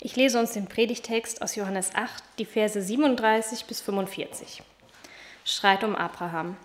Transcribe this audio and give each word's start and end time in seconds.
Ich 0.00 0.14
lese 0.14 0.38
uns 0.38 0.52
den 0.52 0.66
Predigtext 0.66 1.42
aus 1.42 1.56
Johannes 1.56 1.90
8, 1.92 2.22
die 2.38 2.44
Verse 2.44 2.80
37 2.80 3.64
bis 3.64 3.80
45. 3.80 4.62
Streit 5.44 5.82
um 5.82 5.96
Abraham. 5.96 6.56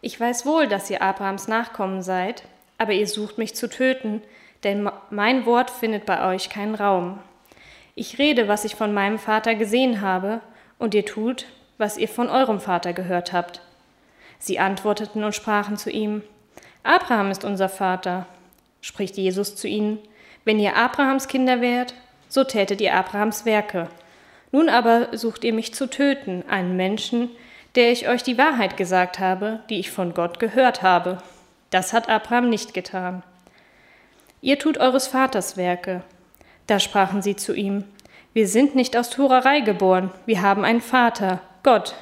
Ich 0.00 0.18
weiß 0.18 0.46
wohl, 0.46 0.66
dass 0.66 0.88
ihr 0.88 1.02
Abrahams 1.02 1.46
Nachkommen 1.46 2.02
seid, 2.02 2.44
aber 2.78 2.92
ihr 2.92 3.06
sucht 3.06 3.36
mich 3.36 3.54
zu 3.54 3.68
töten, 3.68 4.22
denn 4.64 4.90
mein 5.10 5.44
Wort 5.44 5.70
findet 5.70 6.06
bei 6.06 6.26
euch 6.32 6.48
keinen 6.48 6.74
Raum. 6.74 7.18
Ich 7.94 8.18
rede, 8.18 8.48
was 8.48 8.64
ich 8.64 8.76
von 8.76 8.94
meinem 8.94 9.18
Vater 9.18 9.54
gesehen 9.54 10.00
habe, 10.00 10.40
und 10.78 10.94
ihr 10.94 11.04
tut, 11.04 11.44
was 11.76 11.98
ihr 11.98 12.08
von 12.08 12.30
eurem 12.30 12.60
Vater 12.60 12.94
gehört 12.94 13.34
habt. 13.34 13.60
Sie 14.38 14.58
antworteten 14.58 15.22
und 15.22 15.34
sprachen 15.34 15.76
zu 15.76 15.90
ihm, 15.90 16.22
Abraham 16.82 17.30
ist 17.30 17.44
unser 17.44 17.68
Vater. 17.68 18.26
Spricht 18.80 19.18
Jesus 19.18 19.54
zu 19.54 19.68
ihnen, 19.68 19.98
wenn 20.44 20.58
ihr 20.58 20.76
Abrahams 20.76 21.28
Kinder 21.28 21.60
wärt, 21.60 21.94
so 22.32 22.44
tätet 22.44 22.80
ihr 22.80 22.94
Abrahams 22.94 23.44
Werke. 23.44 23.88
Nun 24.52 24.70
aber 24.70 25.08
sucht 25.12 25.44
ihr 25.44 25.52
mich 25.52 25.74
zu 25.74 25.86
töten, 25.86 26.42
einen 26.48 26.78
Menschen, 26.78 27.28
der 27.74 27.92
ich 27.92 28.08
euch 28.08 28.22
die 28.22 28.38
Wahrheit 28.38 28.78
gesagt 28.78 29.18
habe, 29.18 29.60
die 29.68 29.78
ich 29.78 29.90
von 29.90 30.14
Gott 30.14 30.38
gehört 30.38 30.80
habe. 30.80 31.18
Das 31.68 31.92
hat 31.92 32.08
Abraham 32.08 32.48
nicht 32.48 32.72
getan. 32.72 33.22
Ihr 34.40 34.58
tut 34.58 34.78
eures 34.78 35.08
Vaters 35.08 35.58
Werke. 35.58 36.04
Da 36.66 36.80
sprachen 36.80 37.20
sie 37.20 37.36
zu 37.36 37.52
ihm, 37.54 37.84
wir 38.32 38.48
sind 38.48 38.74
nicht 38.74 38.96
aus 38.96 39.18
Hurerei 39.18 39.60
geboren, 39.60 40.10
wir 40.24 40.40
haben 40.40 40.64
einen 40.64 40.80
Vater, 40.80 41.42
Gott. 41.62 41.94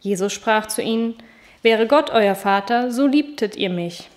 Jesus 0.00 0.32
sprach 0.32 0.68
zu 0.68 0.80
ihnen, 0.80 1.16
Wäre 1.60 1.86
Gott 1.86 2.08
euer 2.08 2.34
Vater, 2.34 2.90
so 2.90 3.06
liebtet 3.06 3.56
ihr 3.56 3.70
mich. 3.70 4.08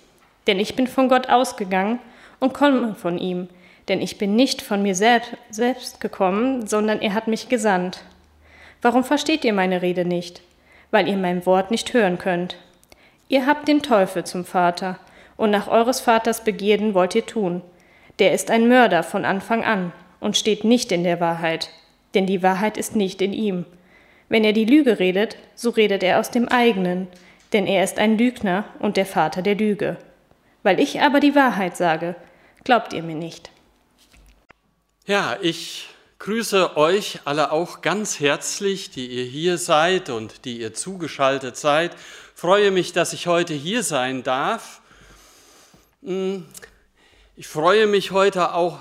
Denn 0.48 0.57
ich 0.57 0.77
bin 0.77 0.88
von 0.88 1.09
Gott 1.09 1.27
ausgegangen 1.27 1.99
und 2.40 2.54
komme 2.54 2.96
von 2.96 3.18
ihm. 3.18 3.49
Denn 3.88 4.02
ich 4.02 4.18
bin 4.18 4.36
nicht 4.36 4.62
von 4.62 4.82
mir 4.82 4.96
selbst 4.96 6.02
gekommen, 6.02 6.68
sondern 6.68 7.02
er 7.02 7.14
hat 7.14 7.27
mich 7.27 7.50
gesandt. 7.50 8.04
Warum 8.82 9.04
versteht 9.04 9.46
ihr 9.46 9.54
meine 9.54 9.82
Rede 9.82 10.05
nicht? 10.05 10.41
Weil 10.91 11.07
ihr 11.07 11.18
mein 11.18 11.46
Wort 11.46 11.71
nicht 11.71 11.93
hören 11.93 12.18
könnt. 12.18 12.58
Ihr 13.30 13.46
habt 13.46 13.68
den 13.68 13.82
Teufel 13.82 14.24
zum 14.24 14.46
Vater, 14.46 14.99
und 15.35 15.52
nach 15.52 15.68
eures 15.68 15.99
Vaters 15.99 16.43
Begierden 16.43 16.93
wollt 16.93 17.13
ihr 17.13 17.26
tun. 17.26 17.62
Der 18.20 18.32
ist 18.32 18.49
ein 18.49 18.68
Mörder 18.68 19.04
von 19.04 19.24
Anfang 19.24 19.63
an 19.63 19.91
und 20.20 20.35
steht 20.35 20.63
nicht 20.63 20.91
in 20.91 21.04
der 21.04 21.20
Wahrheit, 21.20 21.70
denn 22.15 22.26
die 22.26 22.41
Wahrheit 22.41 22.77
ist 22.77 22.96
nicht 22.96 23.21
in 23.21 23.34
ihm. 23.34 23.65
Wenn 24.30 24.43
er 24.43 24.54
die 24.54 24.65
Lüge 24.65 24.99
redet, 24.99 25.38
so 25.55 25.70
redet 25.70 26.04
er 26.04 26.20
aus 26.20 26.32
dem 26.32 26.48
eigenen, 26.48 27.08
denn 27.54 27.68
er 27.68 27.84
ist 27.84 27.99
ein 27.99 28.18
Lügner 28.18 28.65
und 28.80 28.98
der 28.98 29.05
Vater 29.05 29.41
der 29.41 29.55
Lüge. 29.55 29.98
Weil 30.63 30.80
ich 30.80 31.02
aber 31.02 31.20
die 31.20 31.35
Wahrheit 31.35 31.77
sage, 31.77 32.15
glaubt 32.63 32.93
ihr 32.93 33.04
mir 33.04 33.15
nicht. 33.15 33.52
Ja, 35.08 35.38
ich 35.41 35.88
grüße 36.20 36.76
euch 36.76 37.22
alle 37.24 37.54
auch 37.54 37.82
ganz 37.82 38.20
herzlich, 38.20 38.90
die 38.90 39.08
ihr 39.08 39.24
hier 39.24 39.58
seid 39.58 40.10
und 40.10 40.44
die 40.44 40.60
ihr 40.60 40.74
zugeschaltet 40.74 41.55
seid. 41.55 41.96
Freue 42.36 42.72
mich, 42.72 42.91
dass 42.91 43.14
ich 43.14 43.26
heute 43.26 43.54
hier 43.54 43.84
sein 43.84 44.24
darf. 44.24 44.82
Hm, 46.04 46.44
ich 47.38 47.48
freue 47.48 47.88
mich 47.88 48.12
heute 48.12 48.54
auch 48.54 48.80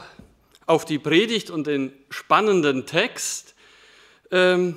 auf 0.66 0.84
die 0.84 0.98
Predigt 0.98 1.48
und 1.48 1.68
den 1.68 1.92
spannenden 2.10 2.86
Text. 2.86 3.54
Ähm, 4.32 4.76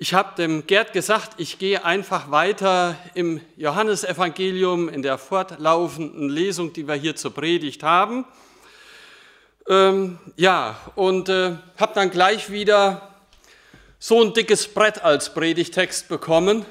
ich 0.00 0.14
habe 0.14 0.34
dem 0.34 0.66
Gerd 0.66 0.92
gesagt, 0.92 1.34
ich 1.38 1.60
gehe 1.60 1.84
einfach 1.84 2.32
weiter 2.32 2.96
im 3.14 3.40
Johannesevangelium 3.56 4.88
in 4.88 5.02
der 5.02 5.16
fortlaufenden 5.16 6.28
Lesung, 6.28 6.72
die 6.72 6.88
wir 6.88 6.94
hier 6.94 7.14
zur 7.14 7.32
Predigt 7.32 7.84
haben. 7.84 8.24
Ähm, 9.70 10.18
ja, 10.34 10.80
und 10.96 11.28
äh, 11.28 11.52
habe 11.76 11.94
dann 11.94 12.10
gleich 12.10 12.50
wieder 12.50 13.08
so 14.00 14.20
ein 14.20 14.34
dickes 14.34 14.66
Brett 14.66 15.04
als 15.04 15.32
Predigtext 15.32 16.08
bekommen. 16.08 16.66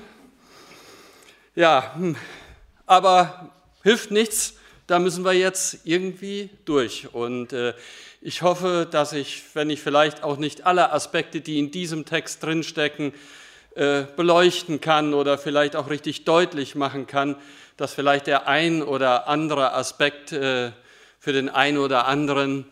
Ja, 1.55 1.93
hm, 1.95 2.17
aber 2.85 3.51
hilft 3.83 4.11
nichts, 4.11 4.55
da 4.85 4.99
müssen 4.99 5.23
wir 5.23 5.31
jetzt 5.31 5.85
irgendwie 5.85 6.49
durch. 6.65 7.13
Und 7.13 7.53
äh, 7.53 7.73
ich 8.19 8.41
hoffe, 8.41 8.85
dass 8.91 9.13
ich, 9.13 9.43
wenn 9.53 9.69
ich 9.69 9.79
vielleicht 9.79 10.21
auch 10.21 10.35
nicht 10.35 10.65
alle 10.65 10.91
Aspekte, 10.91 11.39
die 11.39 11.57
in 11.57 11.71
diesem 11.71 12.03
Text 12.03 12.43
drinstecken, 12.43 13.13
äh, 13.75 14.03
beleuchten 14.17 14.81
kann 14.81 15.13
oder 15.13 15.37
vielleicht 15.37 15.77
auch 15.77 15.89
richtig 15.89 16.25
deutlich 16.25 16.75
machen 16.75 17.07
kann, 17.07 17.37
dass 17.77 17.93
vielleicht 17.93 18.27
der 18.27 18.49
ein 18.49 18.83
oder 18.83 19.29
andere 19.29 19.71
Aspekt 19.71 20.33
äh, 20.33 20.73
für 21.17 21.31
den 21.31 21.47
einen 21.47 21.77
oder 21.77 22.05
anderen 22.05 22.65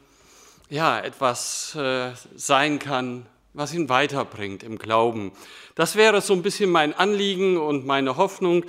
ja 0.69 0.99
etwas 0.99 1.75
äh, 1.75 2.11
sein 2.35 2.79
kann, 2.79 3.25
was 3.53 3.73
ihn 3.73 3.89
weiterbringt 3.89 4.63
im 4.63 4.77
Glauben. 4.77 5.31
Das 5.75 5.95
wäre 5.95 6.21
so 6.21 6.33
ein 6.33 6.43
bisschen 6.43 6.69
mein 6.69 6.93
Anliegen 6.93 7.57
und 7.57 7.85
meine 7.85 8.17
Hoffnung, 8.17 8.65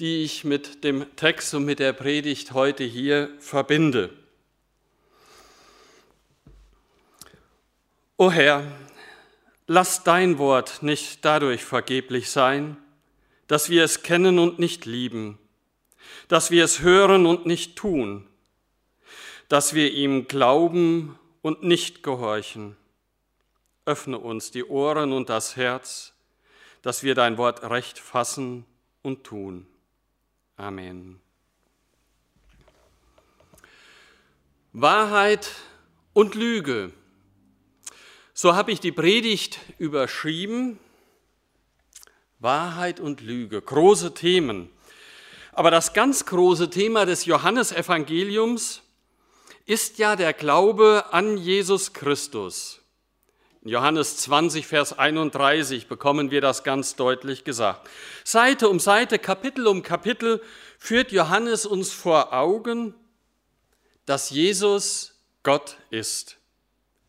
die 0.00 0.24
ich 0.24 0.44
mit 0.44 0.84
dem 0.84 1.06
Text 1.16 1.54
und 1.54 1.64
mit 1.64 1.78
der 1.78 1.92
Predigt 1.92 2.52
heute 2.52 2.84
hier 2.84 3.30
verbinde. 3.38 4.10
O 8.18 8.30
Herr, 8.30 8.64
lass 9.66 10.02
dein 10.02 10.38
Wort 10.38 10.82
nicht 10.82 11.24
dadurch 11.24 11.64
vergeblich 11.64 12.30
sein, 12.30 12.76
dass 13.46 13.70
wir 13.70 13.84
es 13.84 14.02
kennen 14.02 14.38
und 14.38 14.58
nicht 14.58 14.86
lieben, 14.86 15.38
dass 16.28 16.50
wir 16.50 16.64
es 16.64 16.80
hören 16.80 17.26
und 17.26 17.46
nicht 17.46 17.76
tun, 17.76 18.26
dass 19.48 19.74
wir 19.74 19.92
ihm 19.92 20.28
glauben 20.28 21.18
und 21.46 21.62
nicht 21.62 22.02
gehorchen. 22.02 22.76
Öffne 23.84 24.18
uns 24.18 24.50
die 24.50 24.64
Ohren 24.64 25.12
und 25.12 25.28
das 25.28 25.54
Herz, 25.54 26.12
dass 26.82 27.04
wir 27.04 27.14
dein 27.14 27.38
Wort 27.38 27.62
recht 27.62 28.00
fassen 28.00 28.66
und 29.02 29.22
tun. 29.22 29.68
Amen. 30.56 31.20
Wahrheit 34.72 35.52
und 36.14 36.34
Lüge 36.34 36.92
so 38.38 38.54
habe 38.54 38.70
ich 38.70 38.80
die 38.80 38.92
Predigt 38.92 39.58
überschrieben. 39.78 40.78
Wahrheit 42.38 43.00
und 43.00 43.22
Lüge, 43.22 43.62
große 43.62 44.12
Themen. 44.12 44.68
Aber 45.52 45.70
das 45.70 45.94
ganz 45.94 46.26
große 46.26 46.68
Thema 46.68 47.06
des 47.06 47.24
Johannesevangeliums 47.24 48.82
ist 49.66 49.98
ja 49.98 50.14
der 50.14 50.32
Glaube 50.32 51.06
an 51.10 51.36
Jesus 51.36 51.92
Christus. 51.92 52.80
In 53.62 53.70
Johannes 53.70 54.16
20, 54.18 54.64
Vers 54.64 54.96
31 54.96 55.88
bekommen 55.88 56.30
wir 56.30 56.40
das 56.40 56.62
ganz 56.62 56.94
deutlich 56.94 57.42
gesagt. 57.42 57.90
Seite 58.22 58.68
um 58.68 58.78
Seite, 58.78 59.18
Kapitel 59.18 59.66
um 59.66 59.82
Kapitel 59.82 60.40
führt 60.78 61.10
Johannes 61.10 61.66
uns 61.66 61.92
vor 61.92 62.32
Augen, 62.32 62.94
dass 64.04 64.30
Jesus 64.30 65.20
Gott 65.42 65.76
ist. 65.90 66.36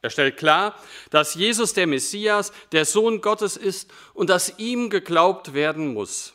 Er 0.02 0.10
stellt 0.10 0.38
klar, 0.38 0.76
dass 1.12 1.36
Jesus 1.36 1.74
der 1.74 1.86
Messias, 1.86 2.52
der 2.72 2.86
Sohn 2.86 3.22
Gottes 3.22 3.56
ist 3.56 3.92
und 4.16 4.32
dass 4.32 4.58
ihm 4.58 4.90
geglaubt 4.90 5.54
werden 5.54 5.94
muss. 5.94 6.34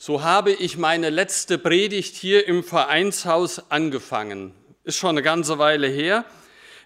So 0.00 0.22
habe 0.22 0.52
ich 0.52 0.78
meine 0.78 1.10
letzte 1.10 1.58
Predigt 1.58 2.14
hier 2.14 2.46
im 2.46 2.62
Vereinshaus 2.62 3.68
angefangen. 3.68 4.54
Ist 4.84 4.96
schon 4.96 5.10
eine 5.10 5.22
ganze 5.22 5.58
Weile 5.58 5.88
her. 5.88 6.24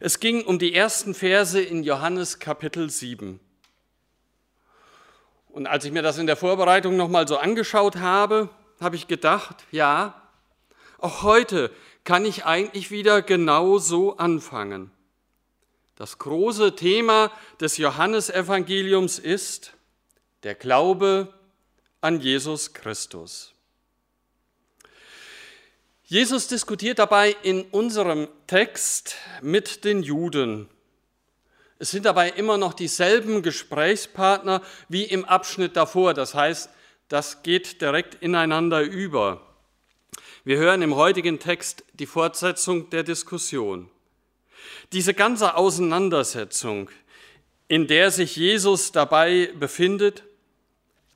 Es 0.00 0.18
ging 0.18 0.42
um 0.42 0.58
die 0.58 0.74
ersten 0.74 1.12
Verse 1.12 1.60
in 1.60 1.82
Johannes 1.82 2.38
Kapitel 2.38 2.88
7. 2.88 3.38
Und 5.50 5.66
als 5.66 5.84
ich 5.84 5.92
mir 5.92 6.00
das 6.00 6.16
in 6.16 6.26
der 6.26 6.36
Vorbereitung 6.36 6.96
nochmal 6.96 7.28
so 7.28 7.36
angeschaut 7.36 7.96
habe, 7.96 8.48
habe 8.80 8.96
ich 8.96 9.08
gedacht, 9.08 9.56
ja, 9.70 10.14
auch 10.96 11.22
heute 11.22 11.70
kann 12.04 12.24
ich 12.24 12.46
eigentlich 12.46 12.90
wieder 12.90 13.20
genau 13.20 13.76
so 13.76 14.16
anfangen. 14.16 14.90
Das 15.96 16.16
große 16.16 16.76
Thema 16.76 17.30
des 17.60 17.76
Johannesevangeliums 17.76 19.18
ist 19.18 19.74
der 20.44 20.54
Glaube 20.54 21.34
an 22.02 22.20
Jesus 22.20 22.74
Christus. 22.74 23.54
Jesus 26.04 26.46
diskutiert 26.48 26.98
dabei 26.98 27.34
in 27.42 27.62
unserem 27.70 28.28
Text 28.46 29.14
mit 29.40 29.84
den 29.84 30.02
Juden. 30.02 30.68
Es 31.78 31.90
sind 31.90 32.04
dabei 32.04 32.28
immer 32.30 32.58
noch 32.58 32.74
dieselben 32.74 33.42
Gesprächspartner 33.42 34.60
wie 34.90 35.04
im 35.04 35.24
Abschnitt 35.24 35.74
davor. 35.74 36.12
Das 36.12 36.34
heißt, 36.34 36.68
das 37.08 37.42
geht 37.42 37.80
direkt 37.80 38.22
ineinander 38.22 38.82
über. 38.82 39.40
Wir 40.44 40.58
hören 40.58 40.82
im 40.82 40.96
heutigen 40.96 41.38
Text 41.38 41.84
die 41.94 42.06
Fortsetzung 42.06 42.90
der 42.90 43.04
Diskussion. 43.04 43.88
Diese 44.92 45.14
ganze 45.14 45.56
Auseinandersetzung, 45.56 46.90
in 47.68 47.86
der 47.86 48.10
sich 48.10 48.36
Jesus 48.36 48.92
dabei 48.92 49.50
befindet, 49.58 50.24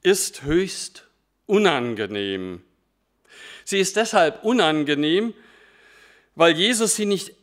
ist 0.07 0.45
höchst 0.45 1.03
unangenehm. 1.47 2.63
Sie 3.65 3.81
ist 3.81 3.97
deshalb 3.97 4.45
unangenehm, 4.45 5.35
weil 6.37 6.57
Jesus 6.57 6.95
sie 6.95 7.07
nicht 7.07 7.35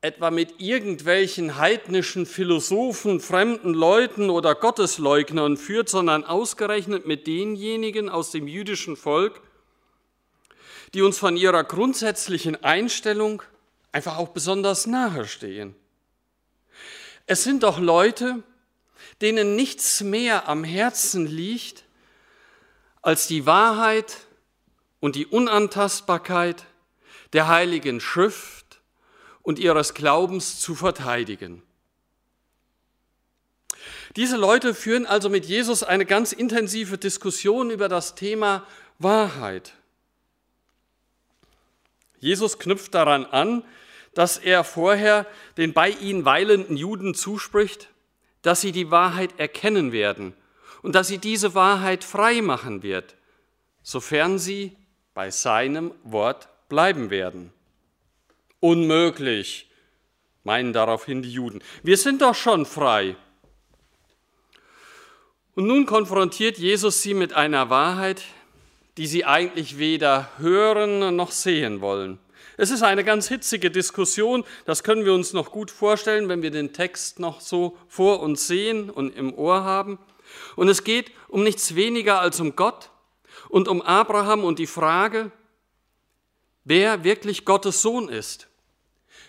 etwa 0.00 0.32
mit 0.32 0.60
irgendwelchen 0.60 1.56
heidnischen 1.56 2.26
Philosophen, 2.26 3.20
fremden 3.20 3.74
Leuten 3.74 4.28
oder 4.28 4.56
Gottesleugnern 4.56 5.56
führt, 5.56 5.88
sondern 5.88 6.24
ausgerechnet 6.24 7.06
mit 7.06 7.28
denjenigen 7.28 8.08
aus 8.08 8.32
dem 8.32 8.48
jüdischen 8.48 8.96
Volk, 8.96 9.40
die 10.94 11.02
uns 11.02 11.16
von 11.16 11.36
ihrer 11.36 11.62
grundsätzlichen 11.62 12.60
Einstellung 12.64 13.40
einfach 13.92 14.18
auch 14.18 14.30
besonders 14.30 14.88
nahe 14.88 15.28
stehen. 15.28 15.76
Es 17.26 17.44
sind 17.44 17.62
doch 17.62 17.78
Leute, 17.78 18.42
denen 19.20 19.54
nichts 19.54 20.00
mehr 20.00 20.48
am 20.48 20.64
Herzen 20.64 21.28
liegt, 21.28 21.84
als 23.02 23.26
die 23.26 23.46
Wahrheit 23.46 24.26
und 25.00 25.16
die 25.16 25.26
Unantastbarkeit 25.26 26.66
der 27.32 27.48
Heiligen 27.48 28.00
Schrift 28.00 28.80
und 29.42 29.58
ihres 29.58 29.94
Glaubens 29.94 30.60
zu 30.60 30.74
verteidigen. 30.74 31.62
Diese 34.16 34.36
Leute 34.36 34.74
führen 34.74 35.06
also 35.06 35.30
mit 35.30 35.46
Jesus 35.46 35.82
eine 35.82 36.04
ganz 36.04 36.32
intensive 36.32 36.98
Diskussion 36.98 37.70
über 37.70 37.88
das 37.88 38.14
Thema 38.16 38.66
Wahrheit. 38.98 39.72
Jesus 42.18 42.58
knüpft 42.58 42.94
daran 42.94 43.24
an, 43.24 43.64
dass 44.12 44.36
er 44.36 44.64
vorher 44.64 45.26
den 45.56 45.72
bei 45.72 45.90
ihnen 45.90 46.24
weilenden 46.24 46.76
Juden 46.76 47.14
zuspricht, 47.14 47.88
dass 48.42 48.60
sie 48.60 48.72
die 48.72 48.90
Wahrheit 48.90 49.38
erkennen 49.38 49.92
werden 49.92 50.34
und 50.82 50.94
dass 50.94 51.08
sie 51.08 51.18
diese 51.18 51.54
Wahrheit 51.54 52.04
frei 52.04 52.42
machen 52.42 52.82
wird, 52.82 53.16
sofern 53.82 54.38
sie 54.38 54.76
bei 55.14 55.30
seinem 55.30 55.92
Wort 56.04 56.48
bleiben 56.68 57.10
werden. 57.10 57.52
Unmöglich, 58.60 59.70
meinen 60.44 60.72
daraufhin 60.72 61.22
die 61.22 61.32
Juden. 61.32 61.62
Wir 61.82 61.96
sind 61.96 62.22
doch 62.22 62.34
schon 62.34 62.66
frei. 62.66 63.16
Und 65.54 65.66
nun 65.66 65.86
konfrontiert 65.86 66.58
Jesus 66.58 67.02
sie 67.02 67.14
mit 67.14 67.32
einer 67.32 67.70
Wahrheit, 67.70 68.22
die 68.96 69.06
sie 69.06 69.24
eigentlich 69.24 69.78
weder 69.78 70.30
hören 70.38 71.14
noch 71.16 71.32
sehen 71.32 71.80
wollen. 71.80 72.18
Es 72.56 72.70
ist 72.70 72.82
eine 72.82 73.04
ganz 73.04 73.28
hitzige 73.28 73.70
Diskussion, 73.70 74.44
das 74.66 74.84
können 74.84 75.06
wir 75.06 75.14
uns 75.14 75.32
noch 75.32 75.50
gut 75.50 75.70
vorstellen, 75.70 76.28
wenn 76.28 76.42
wir 76.42 76.50
den 76.50 76.74
Text 76.74 77.18
noch 77.18 77.40
so 77.40 77.78
vor 77.88 78.20
uns 78.20 78.46
sehen 78.46 78.90
und 78.90 79.16
im 79.16 79.32
Ohr 79.32 79.64
haben. 79.64 79.98
Und 80.56 80.68
es 80.68 80.84
geht 80.84 81.12
um 81.28 81.42
nichts 81.42 81.74
weniger 81.74 82.20
als 82.20 82.40
um 82.40 82.56
Gott 82.56 82.90
und 83.48 83.68
um 83.68 83.82
Abraham 83.82 84.44
und 84.44 84.58
die 84.58 84.66
Frage, 84.66 85.30
wer 86.64 87.04
wirklich 87.04 87.44
Gottes 87.44 87.82
Sohn 87.82 88.08
ist, 88.08 88.48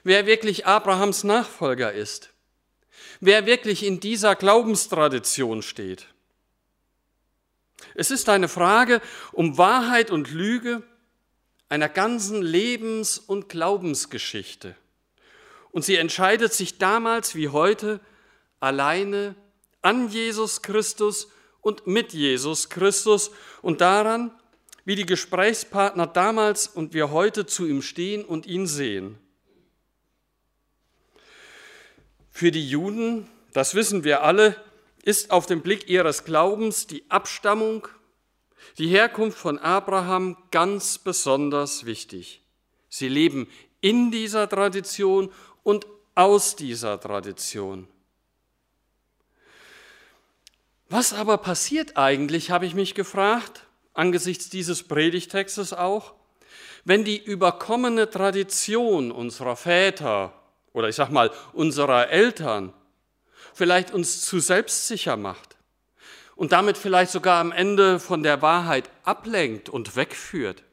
wer 0.03 0.25
wirklich 0.25 0.65
Abrahams 0.65 1.23
Nachfolger 1.23 1.91
ist, 1.91 2.29
wer 3.19 3.45
wirklich 3.45 3.83
in 3.83 3.99
dieser 3.99 4.35
Glaubenstradition 4.35 5.61
steht. 5.61 6.07
Es 7.95 8.11
ist 8.11 8.29
eine 8.29 8.47
Frage 8.47 9.01
um 9.31 9.57
Wahrheit 9.57 10.11
und 10.11 10.31
Lüge, 10.31 10.83
einer 11.69 11.89
ganzen 11.89 12.41
Lebens- 12.41 13.17
und 13.17 13.49
Glaubensgeschichte. 13.49 14.75
Und 15.71 15.85
sie 15.85 15.95
entscheidet 15.95 16.53
sich 16.53 16.77
damals 16.77 17.33
wie 17.35 17.49
heute 17.49 18.01
alleine 18.59 19.35
an 19.81 20.09
Jesus 20.09 20.61
Christus 20.61 21.29
und 21.61 21.87
mit 21.87 22.13
Jesus 22.13 22.69
Christus 22.69 23.31
und 23.61 23.81
daran, 23.81 24.31
wie 24.85 24.95
die 24.95 25.05
Gesprächspartner 25.05 26.07
damals 26.07 26.67
und 26.67 26.93
wir 26.93 27.11
heute 27.11 27.45
zu 27.45 27.67
ihm 27.67 27.81
stehen 27.81 28.25
und 28.25 28.45
ihn 28.45 28.67
sehen. 28.67 29.17
Für 32.31 32.51
die 32.51 32.67
Juden, 32.67 33.27
das 33.53 33.75
wissen 33.75 34.03
wir 34.03 34.23
alle, 34.23 34.55
ist 35.03 35.31
auf 35.31 35.45
den 35.45 35.61
Blick 35.61 35.89
ihres 35.89 36.23
Glaubens 36.23 36.87
die 36.87 37.03
Abstammung 37.09 37.87
die 38.77 38.87
Herkunft 38.87 39.37
von 39.37 39.57
Abraham 39.59 40.37
ganz 40.51 40.97
besonders 40.97 41.85
wichtig. 41.85 42.41
Sie 42.89 43.07
leben 43.07 43.47
in 43.81 44.11
dieser 44.11 44.47
Tradition 44.47 45.31
und 45.63 45.87
aus 46.15 46.55
dieser 46.55 46.99
Tradition. 46.99 47.87
Was 50.91 51.13
aber 51.13 51.37
passiert 51.37 51.95
eigentlich, 51.95 52.51
habe 52.51 52.65
ich 52.65 52.75
mich 52.75 52.95
gefragt, 52.95 53.65
angesichts 53.93 54.49
dieses 54.49 54.83
Predigtextes 54.83 55.71
auch, 55.71 56.13
wenn 56.83 57.05
die 57.05 57.17
überkommene 57.17 58.09
Tradition 58.09 59.11
unserer 59.11 59.55
Väter 59.55 60.33
oder 60.73 60.89
ich 60.89 60.95
sag 60.95 61.09
mal 61.09 61.31
unserer 61.53 62.09
Eltern 62.09 62.73
vielleicht 63.53 63.91
uns 63.91 64.21
zu 64.21 64.39
selbstsicher 64.39 65.17
macht? 65.17 65.57
und 66.41 66.53
damit 66.53 66.75
vielleicht 66.75 67.11
sogar 67.11 67.39
am 67.39 67.51
Ende 67.51 67.99
von 67.99 68.23
der 68.23 68.41
Wahrheit 68.41 68.89
ablenkt 69.03 69.69
und 69.69 69.95
wegführt. 69.95 70.63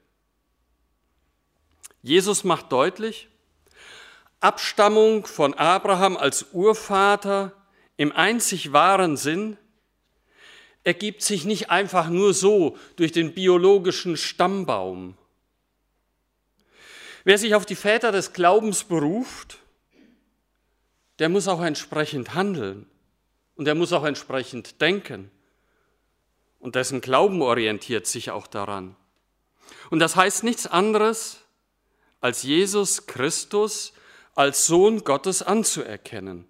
Jesus 2.01 2.43
macht 2.43 2.73
deutlich, 2.73 3.29
Abstammung 4.41 5.27
von 5.27 5.53
Abraham 5.53 6.17
als 6.17 6.47
Urvater 6.55 7.53
im 7.99 8.13
einzig 8.13 8.73
wahren 8.73 9.19
Sinn 9.19 9.59
ergibt 10.85 11.23
sich 11.23 11.45
nicht 11.45 11.71
einfach 11.71 12.09
nur 12.09 12.35
so 12.35 12.77
durch 12.97 13.13
den 13.13 13.35
biologischen 13.35 14.17
Stammbaum. 14.17 15.17
Wer 17.25 17.39
sich 17.39 17.55
auf 17.55 17.67
die 17.67 17.75
Väter 17.75 18.13
des 18.13 18.33
Glaubens 18.33 18.85
beruft, 18.85 19.59
der 21.19 21.29
muss 21.29 21.49
auch 21.49 21.61
entsprechend 21.61 22.35
handeln 22.35 22.87
und 23.57 23.65
der 23.65 23.75
muss 23.75 23.93
auch 23.93 24.05
entsprechend 24.05 24.81
denken. 24.81 25.31
Und 26.61 26.75
dessen 26.75 27.01
Glauben 27.01 27.43
orientiert 27.43 28.07
sich 28.07 28.31
auch 28.31 28.47
daran. 28.47 28.97
Und 29.91 29.99
das 29.99 30.17
heißt 30.17 30.45
nichts 30.45 30.67
anderes, 30.67 31.43
als 32.21 32.43
Jesus 32.43 33.07
Christus 33.07 33.93
als 34.35 34.67
Sohn 34.67 35.03
Gottes 35.03 35.43
anzuerkennen. 35.43 36.47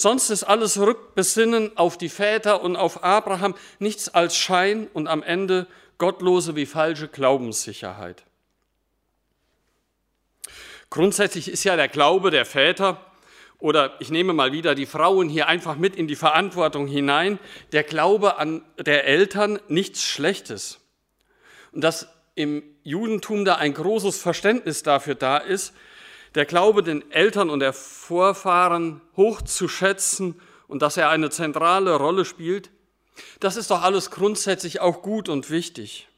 Sonst 0.00 0.30
ist 0.30 0.44
alles 0.44 0.78
Rückbesinnen 0.78 1.76
auf 1.76 1.98
die 1.98 2.08
Väter 2.08 2.62
und 2.62 2.76
auf 2.76 3.02
Abraham 3.02 3.56
nichts 3.80 4.08
als 4.08 4.36
Schein 4.36 4.86
und 4.94 5.08
am 5.08 5.24
Ende 5.24 5.66
gottlose 5.98 6.54
wie 6.54 6.66
falsche 6.66 7.08
Glaubenssicherheit. 7.08 8.22
Grundsätzlich 10.88 11.48
ist 11.48 11.64
ja 11.64 11.74
der 11.74 11.88
Glaube 11.88 12.30
der 12.30 12.46
Väter 12.46 13.04
oder 13.58 13.96
ich 13.98 14.10
nehme 14.10 14.34
mal 14.34 14.52
wieder 14.52 14.76
die 14.76 14.86
Frauen 14.86 15.28
hier 15.28 15.48
einfach 15.48 15.74
mit 15.74 15.96
in 15.96 16.06
die 16.06 16.14
Verantwortung 16.14 16.86
hinein, 16.86 17.40
der 17.72 17.82
Glaube 17.82 18.38
an 18.38 18.62
der 18.78 19.04
Eltern 19.04 19.58
nichts 19.66 20.04
Schlechtes. 20.04 20.78
Und 21.72 21.82
dass 21.82 22.06
im 22.36 22.62
Judentum 22.84 23.44
da 23.44 23.56
ein 23.56 23.74
großes 23.74 24.22
Verständnis 24.22 24.84
dafür 24.84 25.16
da 25.16 25.38
ist, 25.38 25.74
der 26.34 26.44
Glaube 26.44 26.82
den 26.82 27.10
Eltern 27.10 27.50
und 27.50 27.60
der 27.60 27.72
Vorfahren 27.72 29.00
hochzuschätzen 29.16 30.40
und 30.66 30.82
dass 30.82 30.96
er 30.96 31.10
eine 31.10 31.30
zentrale 31.30 31.94
Rolle 31.96 32.24
spielt, 32.24 32.70
das 33.40 33.56
ist 33.56 33.70
doch 33.70 33.82
alles 33.82 34.10
grundsätzlich 34.10 34.80
auch 34.80 35.02
gut 35.02 35.28
und 35.28 35.50
wichtig. 35.50 36.08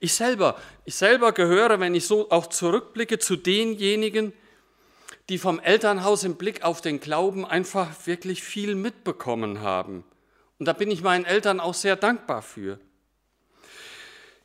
Ich 0.00 0.14
selber, 0.14 0.56
ich 0.84 0.96
selber 0.96 1.32
gehöre, 1.32 1.80
wenn 1.80 1.94
ich 1.94 2.06
so 2.06 2.30
auch 2.30 2.48
zurückblicke, 2.48 3.18
zu 3.18 3.36
denjenigen, 3.36 4.32
die 5.28 5.38
vom 5.38 5.60
Elternhaus 5.60 6.24
im 6.24 6.36
Blick 6.36 6.62
auf 6.62 6.80
den 6.80 7.00
Glauben 7.00 7.46
einfach 7.46 8.06
wirklich 8.06 8.42
viel 8.42 8.74
mitbekommen 8.74 9.60
haben. 9.60 10.04
Und 10.58 10.66
da 10.66 10.72
bin 10.72 10.90
ich 10.90 11.02
meinen 11.02 11.24
Eltern 11.24 11.60
auch 11.60 11.74
sehr 11.74 11.96
dankbar 11.96 12.42
für. 12.42 12.78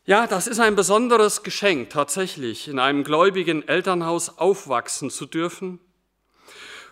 Ja, 0.09 0.25
das 0.25 0.47
ist 0.47 0.59
ein 0.59 0.75
besonderes 0.75 1.43
Geschenk 1.43 1.91
tatsächlich, 1.91 2.67
in 2.67 2.79
einem 2.79 3.03
gläubigen 3.03 3.67
Elternhaus 3.67 4.39
aufwachsen 4.39 5.11
zu 5.11 5.27
dürfen, 5.27 5.77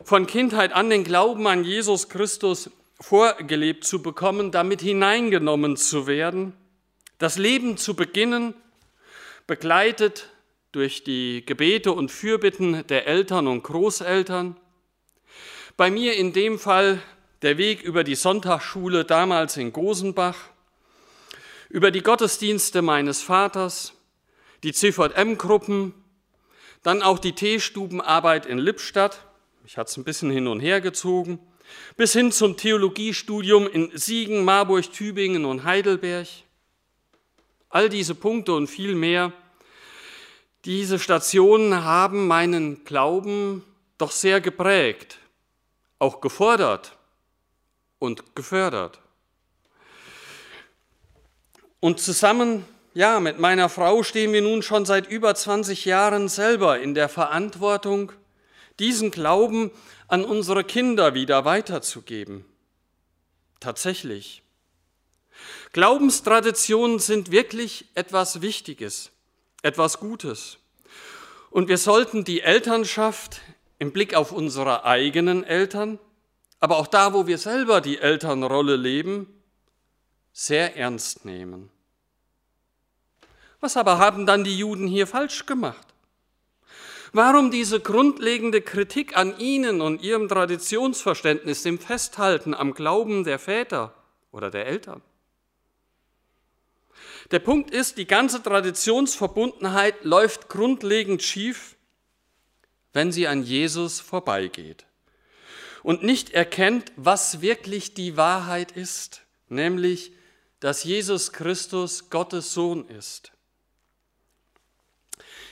von 0.04 0.28
Kindheit 0.28 0.72
an 0.72 0.92
den 0.92 1.04
Glauben 1.04 1.48
an 1.48 1.64
Jesus 1.64 2.10
Christus 2.10 2.70
vorgelebt 3.02 3.86
zu 3.86 4.04
bekommen, 4.04 4.52
damit 4.52 4.82
hineingenommen 4.82 5.78
zu 5.78 6.06
werden, 6.06 6.54
das 7.18 7.40
Leben 7.40 7.78
zu 7.78 7.96
beginnen, 7.96 8.54
begleitet 9.48 10.30
durch 10.72 11.04
die 11.04 11.44
Gebete 11.44 11.94
und 11.94 12.12
Fürbitten 12.12 12.86
der 12.86 13.08
Eltern 13.08 13.48
und 13.48 13.64
Großeltern. 13.64 14.58
Bei 15.76 15.90
mir 15.90 16.16
in 16.16 16.34
dem 16.34 16.60
Fall 16.60 17.02
der 17.42 17.58
Weg 17.58 17.82
über 17.82 18.04
die 18.04 18.14
Sonntagsschule 18.14 19.06
damals 19.06 19.58
in 19.58 19.74
Gosenbach, 19.74 20.38
über 21.70 21.92
die 21.92 22.02
Gottesdienste 22.02 22.82
meines 22.82 23.22
Vaters, 23.22 23.94
die 24.64 24.74
CVM-Gruppen, 24.74 25.94
dann 26.84 27.02
auch 27.02 27.20
die 27.20 27.34
Teestubenarbeit 27.34 28.46
in 28.46 28.58
Lippstadt, 28.58 29.26
mich 29.64 29.78
hat 29.78 29.90
es 29.90 29.98
ein 29.98 30.04
bisschen 30.04 30.32
hin 30.32 30.48
und 30.48 30.62
her 30.62 30.80
gezogen, 30.80 31.40
bis 31.98 32.14
hin 32.14 32.32
zum 32.32 32.56
Theologiestudium 32.56 33.68
in 33.68 33.92
Siegen, 33.98 34.46
Marburg, 34.46 34.92
Tübingen 34.92 35.46
und 35.46 35.66
Heidelberg. 35.66 36.28
All 37.70 37.90
diese 37.90 38.16
Punkte 38.16 38.54
und 38.54 38.68
viel 38.68 38.96
mehr 38.96 39.34
Diese 40.66 41.00
Stationen 41.00 41.84
haben 41.84 42.28
meinen 42.28 42.84
Glauben 42.84 43.64
doch 43.98 44.12
sehr 44.12 44.42
geprägt, 44.42 45.20
auch 46.00 46.20
gefordert 46.20 46.98
und 48.00 48.36
gefördert. 48.36 49.00
Und 51.80 52.00
zusammen, 52.00 52.66
ja, 52.94 53.20
mit 53.20 53.40
meiner 53.40 53.70
Frau 53.70 54.02
stehen 54.02 54.34
wir 54.34 54.42
nun 54.42 54.64
schon 54.64 54.86
seit 54.86 55.08
über 55.08 55.36
20 55.36 55.86
Jahren 55.86 56.28
selber 56.28 56.80
in 56.80 56.96
der 56.96 57.10
Verantwortung, 57.10 58.12
diesen 58.80 59.12
Glauben 59.12 59.72
an 60.08 60.26
unsere 60.26 60.64
Kinder 60.64 61.14
wieder 61.14 61.46
weiterzugeben. 61.46 62.46
Tatsächlich. 63.60 64.42
Glaubenstraditionen 65.74 66.98
sind 67.00 67.30
wirklich 67.30 67.86
etwas 67.94 68.42
Wichtiges, 68.42 69.12
etwas 69.62 70.00
Gutes. 70.00 70.58
Und 71.52 71.68
wir 71.68 71.78
sollten 71.78 72.24
die 72.24 72.42
Elternschaft 72.42 73.42
im 73.78 73.92
Blick 73.92 74.16
auf 74.16 74.32
unsere 74.32 74.86
eigenen 74.86 75.44
Eltern, 75.44 76.00
aber 76.60 76.78
auch 76.78 76.88
da, 76.88 77.14
wo 77.14 77.28
wir 77.28 77.38
selber 77.38 77.82
die 77.82 78.00
Elternrolle 78.00 78.76
leben, 78.76 79.37
sehr 80.40 80.78
ernst 80.78 81.26
nehmen. 81.26 81.72
Was 83.60 83.76
aber 83.76 83.98
haben 83.98 84.28
dann 84.28 84.44
die 84.44 84.56
Juden 84.56 84.86
hier 84.86 85.08
falsch 85.08 85.48
gemacht? 85.48 85.88
Warum 87.12 87.50
diese 87.50 87.80
grundlegende 87.80 88.62
Kritik 88.62 89.18
an 89.18 89.40
ihnen 89.40 89.82
und 89.82 90.04
ihrem 90.04 90.28
Traditionsverständnis, 90.28 91.64
dem 91.64 91.80
Festhalten 91.80 92.54
am 92.54 92.76
Glauben 92.76 93.24
der 93.24 93.40
Väter 93.40 93.96
oder 94.32 94.52
der 94.52 94.68
Eltern? 94.68 95.02
Der 97.32 97.40
Punkt 97.40 97.72
ist, 97.72 97.98
die 97.98 98.06
ganze 98.06 98.44
Traditionsverbundenheit 98.44 100.04
läuft 100.04 100.50
grundlegend 100.50 101.24
schief, 101.24 101.78
wenn 102.94 103.12
sie 103.12 103.28
an 103.28 103.42
Jesus 103.42 104.00
vorbeigeht 104.02 104.86
und 105.82 106.04
nicht 106.04 106.30
erkennt, 106.30 106.92
was 106.96 107.42
wirklich 107.42 107.96
die 107.96 108.18
Wahrheit 108.18 108.72
ist, 108.72 109.24
nämlich 109.50 110.12
dass 110.60 110.84
Jesus 110.84 111.32
Christus 111.32 112.10
Gottes 112.10 112.54
Sohn 112.54 112.88
ist. 112.88 113.32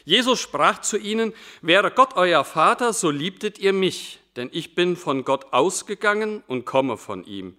Jesus 0.04 0.40
sprach 0.40 0.82
zu 0.82 0.98
ihnen, 0.98 1.34
wäre 1.62 1.92
Gott 1.92 2.16
euer 2.16 2.44
Vater, 2.44 2.94
so 2.94 3.10
liebtet 3.10 3.58
ihr 3.58 3.74
mich, 3.74 4.20
denn 4.36 4.50
ich 4.52 4.76
bin 4.76 4.96
von 4.96 5.24
Gott 5.24 5.52
ausgegangen 5.52 6.44
und 6.48 6.66
komme 6.66 6.98
von 6.98 7.24
ihm. 7.24 7.58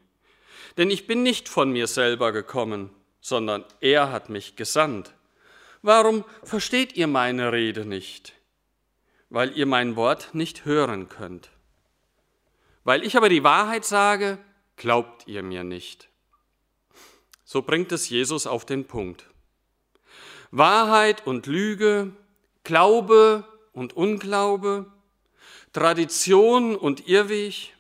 Denn 0.77 0.91
ich 0.91 1.07
bin 1.07 1.23
nicht 1.23 1.49
von 1.49 1.73
mir 1.73 1.87
selber 1.87 2.33
gekommen, 2.33 2.91
sondern 3.21 3.65
er 3.81 4.13
hat 4.13 4.29
mich 4.29 4.55
gesandt. 4.55 5.15
Warum 5.83 6.25
versteht 6.43 6.97
ihr 6.97 7.07
meine 7.07 7.53
Rede 7.53 7.85
nicht? 7.85 8.35
Weil 9.29 9.57
ihr 9.57 9.67
mein 9.67 9.97
Wort 9.97 10.35
nicht 10.35 10.65
hören 10.65 11.09
könnt. 11.09 11.51
Weil 12.85 13.05
ich 13.05 13.17
aber 13.17 13.29
die 13.29 13.43
Wahrheit 13.43 13.85
sage, 13.85 14.39
glaubt 14.77 15.27
ihr 15.27 15.43
mir 15.43 15.65
nicht. 15.65 16.09
So 17.47 17.63
bringt 17.63 17.93
es 17.93 18.09
Jesus 18.09 18.47
auf 18.47 18.67
den 18.67 18.87
Punkt. 18.87 19.25
Wahrheit 20.51 21.27
und 21.27 21.47
Lüge, 21.47 22.11
Glaube 22.65 23.45
und 23.73 23.97
Unglaube, 23.97 24.87
Tradition 25.73 26.75
und 26.75 27.07
Irrweg, 27.07 27.73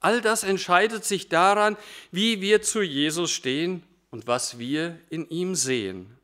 all 0.00 0.20
das 0.20 0.44
entscheidet 0.44 1.06
sich 1.06 1.30
daran, 1.30 1.78
wie 2.10 2.42
wir 2.42 2.60
zu 2.60 2.82
Jesus 2.82 3.30
stehen 3.30 3.82
und 4.10 4.26
was 4.26 4.58
wir 4.58 4.98
in 5.08 5.26
ihm 5.30 5.54
sehen. 5.54 6.18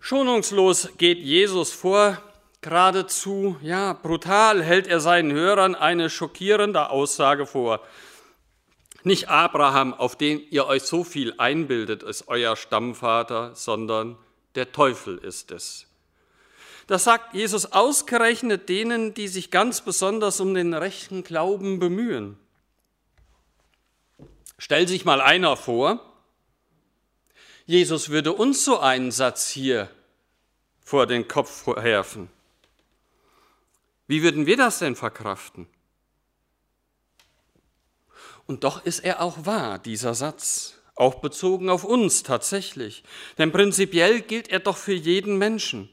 Schonungslos 0.00 0.88
geht 0.98 1.18
Jesus 1.18 1.72
vor, 1.72 2.20
geradezu, 2.60 3.56
ja, 3.62 3.92
brutal 3.92 4.64
hält 4.64 4.88
er 4.88 4.98
seinen 4.98 5.30
Hörern 5.30 5.76
eine 5.76 6.10
schockierende 6.10 6.90
Aussage 6.90 7.46
vor. 7.46 7.80
Nicht 9.06 9.28
Abraham, 9.28 9.94
auf 9.94 10.16
den 10.16 10.42
ihr 10.50 10.66
euch 10.66 10.82
so 10.82 11.04
viel 11.04 11.32
einbildet, 11.38 12.02
ist 12.02 12.26
euer 12.26 12.56
Stammvater, 12.56 13.54
sondern 13.54 14.18
der 14.56 14.72
Teufel 14.72 15.18
ist 15.18 15.52
es. 15.52 15.86
Das 16.88 17.04
sagt 17.04 17.32
Jesus 17.32 17.66
ausgerechnet 17.66 18.68
denen, 18.68 19.14
die 19.14 19.28
sich 19.28 19.52
ganz 19.52 19.80
besonders 19.80 20.40
um 20.40 20.54
den 20.54 20.74
rechten 20.74 21.22
Glauben 21.22 21.78
bemühen. 21.78 22.36
Stell 24.58 24.88
sich 24.88 25.04
mal 25.04 25.20
einer 25.20 25.56
vor, 25.56 26.00
Jesus 27.64 28.08
würde 28.08 28.32
uns 28.32 28.64
so 28.64 28.80
einen 28.80 29.12
Satz 29.12 29.48
hier 29.48 29.88
vor 30.80 31.06
den 31.06 31.28
Kopf 31.28 31.64
werfen. 31.68 32.28
Wie 34.08 34.24
würden 34.24 34.46
wir 34.46 34.56
das 34.56 34.80
denn 34.80 34.96
verkraften? 34.96 35.68
Und 38.46 38.64
doch 38.64 38.84
ist 38.84 39.00
er 39.00 39.20
auch 39.20 39.44
wahr, 39.44 39.78
dieser 39.78 40.14
Satz, 40.14 40.74
auch 40.94 41.16
bezogen 41.16 41.68
auf 41.68 41.84
uns 41.84 42.22
tatsächlich. 42.22 43.02
Denn 43.38 43.52
prinzipiell 43.52 44.20
gilt 44.20 44.48
er 44.48 44.60
doch 44.60 44.76
für 44.76 44.94
jeden 44.94 45.36
Menschen. 45.38 45.88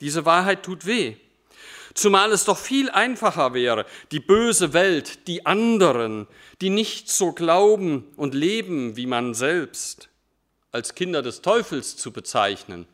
Diese 0.00 0.24
Wahrheit 0.24 0.64
tut 0.64 0.84
weh. 0.84 1.16
Zumal 1.94 2.32
es 2.32 2.44
doch 2.44 2.58
viel 2.58 2.90
einfacher 2.90 3.54
wäre, 3.54 3.86
die 4.10 4.18
böse 4.18 4.72
Welt, 4.72 5.28
die 5.28 5.46
anderen, 5.46 6.26
die 6.60 6.70
nicht 6.70 7.08
so 7.08 7.32
glauben 7.32 8.12
und 8.16 8.34
leben 8.34 8.96
wie 8.96 9.06
man 9.06 9.32
selbst, 9.32 10.08
als 10.72 10.96
Kinder 10.96 11.22
des 11.22 11.40
Teufels 11.40 11.96
zu 11.96 12.12
bezeichnen. 12.12 12.86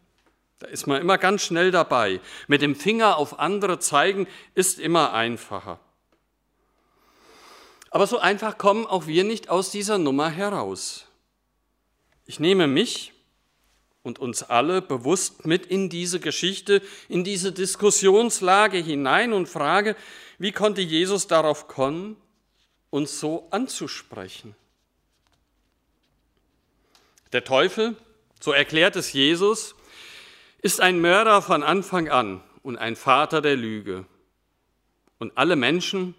Da 0.58 0.66
ist 0.66 0.86
man 0.86 1.00
immer 1.00 1.16
ganz 1.16 1.42
schnell 1.42 1.70
dabei. 1.70 2.20
Mit 2.46 2.60
dem 2.60 2.76
Finger 2.76 3.16
auf 3.16 3.38
andere 3.38 3.78
zeigen 3.78 4.28
ist 4.54 4.78
immer 4.78 5.14
einfacher. 5.14 5.80
Aber 7.90 8.06
so 8.06 8.18
einfach 8.18 8.56
kommen 8.56 8.86
auch 8.86 9.06
wir 9.06 9.24
nicht 9.24 9.48
aus 9.50 9.70
dieser 9.70 9.98
Nummer 9.98 10.30
heraus. 10.30 11.06
Ich 12.24 12.38
nehme 12.38 12.68
mich 12.68 13.12
und 14.02 14.20
uns 14.20 14.44
alle 14.44 14.80
bewusst 14.80 15.44
mit 15.44 15.66
in 15.66 15.90
diese 15.90 16.20
Geschichte, 16.20 16.82
in 17.08 17.24
diese 17.24 17.52
Diskussionslage 17.52 18.78
hinein 18.78 19.32
und 19.32 19.48
frage, 19.48 19.96
wie 20.38 20.52
konnte 20.52 20.80
Jesus 20.80 21.26
darauf 21.26 21.66
kommen, 21.66 22.16
uns 22.90 23.18
so 23.18 23.48
anzusprechen? 23.50 24.54
Der 27.32 27.44
Teufel, 27.44 27.96
so 28.40 28.52
erklärt 28.52 28.96
es 28.96 29.12
Jesus, 29.12 29.74
ist 30.62 30.80
ein 30.80 31.00
Mörder 31.00 31.42
von 31.42 31.62
Anfang 31.62 32.08
an 32.08 32.42
und 32.62 32.76
ein 32.76 32.96
Vater 32.96 33.40
der 33.40 33.56
Lüge. 33.56 34.06
Und 35.18 35.36
alle 35.36 35.56
Menschen, 35.56 36.14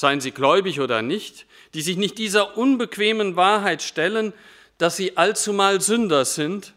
seien 0.00 0.22
sie 0.22 0.30
gläubig 0.30 0.80
oder 0.80 1.02
nicht, 1.02 1.44
die 1.74 1.82
sich 1.82 1.98
nicht 1.98 2.16
dieser 2.16 2.56
unbequemen 2.56 3.36
Wahrheit 3.36 3.82
stellen, 3.82 4.32
dass 4.78 4.96
sie 4.96 5.18
allzumal 5.18 5.82
Sünder 5.82 6.24
sind, 6.24 6.72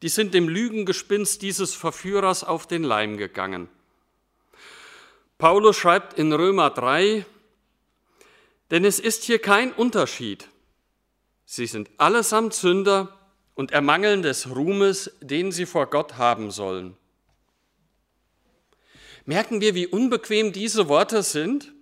die 0.00 0.08
sind 0.08 0.32
dem 0.32 0.48
Lügengespinst 0.48 1.42
dieses 1.42 1.74
Verführers 1.74 2.44
auf 2.44 2.66
den 2.66 2.84
Leim 2.84 3.18
gegangen. 3.18 3.68
Paulus 5.36 5.76
schreibt 5.76 6.18
in 6.18 6.32
Römer 6.32 6.70
3, 6.70 7.26
denn 8.70 8.86
es 8.86 8.98
ist 8.98 9.24
hier 9.24 9.40
kein 9.40 9.70
Unterschied. 9.70 10.48
Sie 11.44 11.66
sind 11.66 11.90
allesamt 11.98 12.54
Sünder 12.54 13.14
und 13.56 13.72
ermangeln 13.72 14.22
des 14.22 14.48
Ruhmes, 14.48 15.10
den 15.20 15.52
sie 15.52 15.66
vor 15.66 15.84
Gott 15.90 16.16
haben 16.16 16.50
sollen. 16.50 16.96
Merken 19.26 19.60
wir, 19.60 19.74
wie 19.74 19.86
unbequem 19.86 20.54
diese 20.54 20.88
Worte 20.88 21.22
sind? 21.22 21.74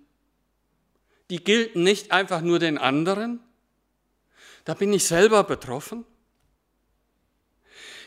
Die 1.29 1.43
gelten 1.43 1.83
nicht 1.83 2.11
einfach 2.11 2.41
nur 2.41 2.59
den 2.59 2.77
anderen. 2.77 3.39
Da 4.65 4.73
bin 4.73 4.93
ich 4.93 5.05
selber 5.05 5.43
betroffen. 5.43 6.05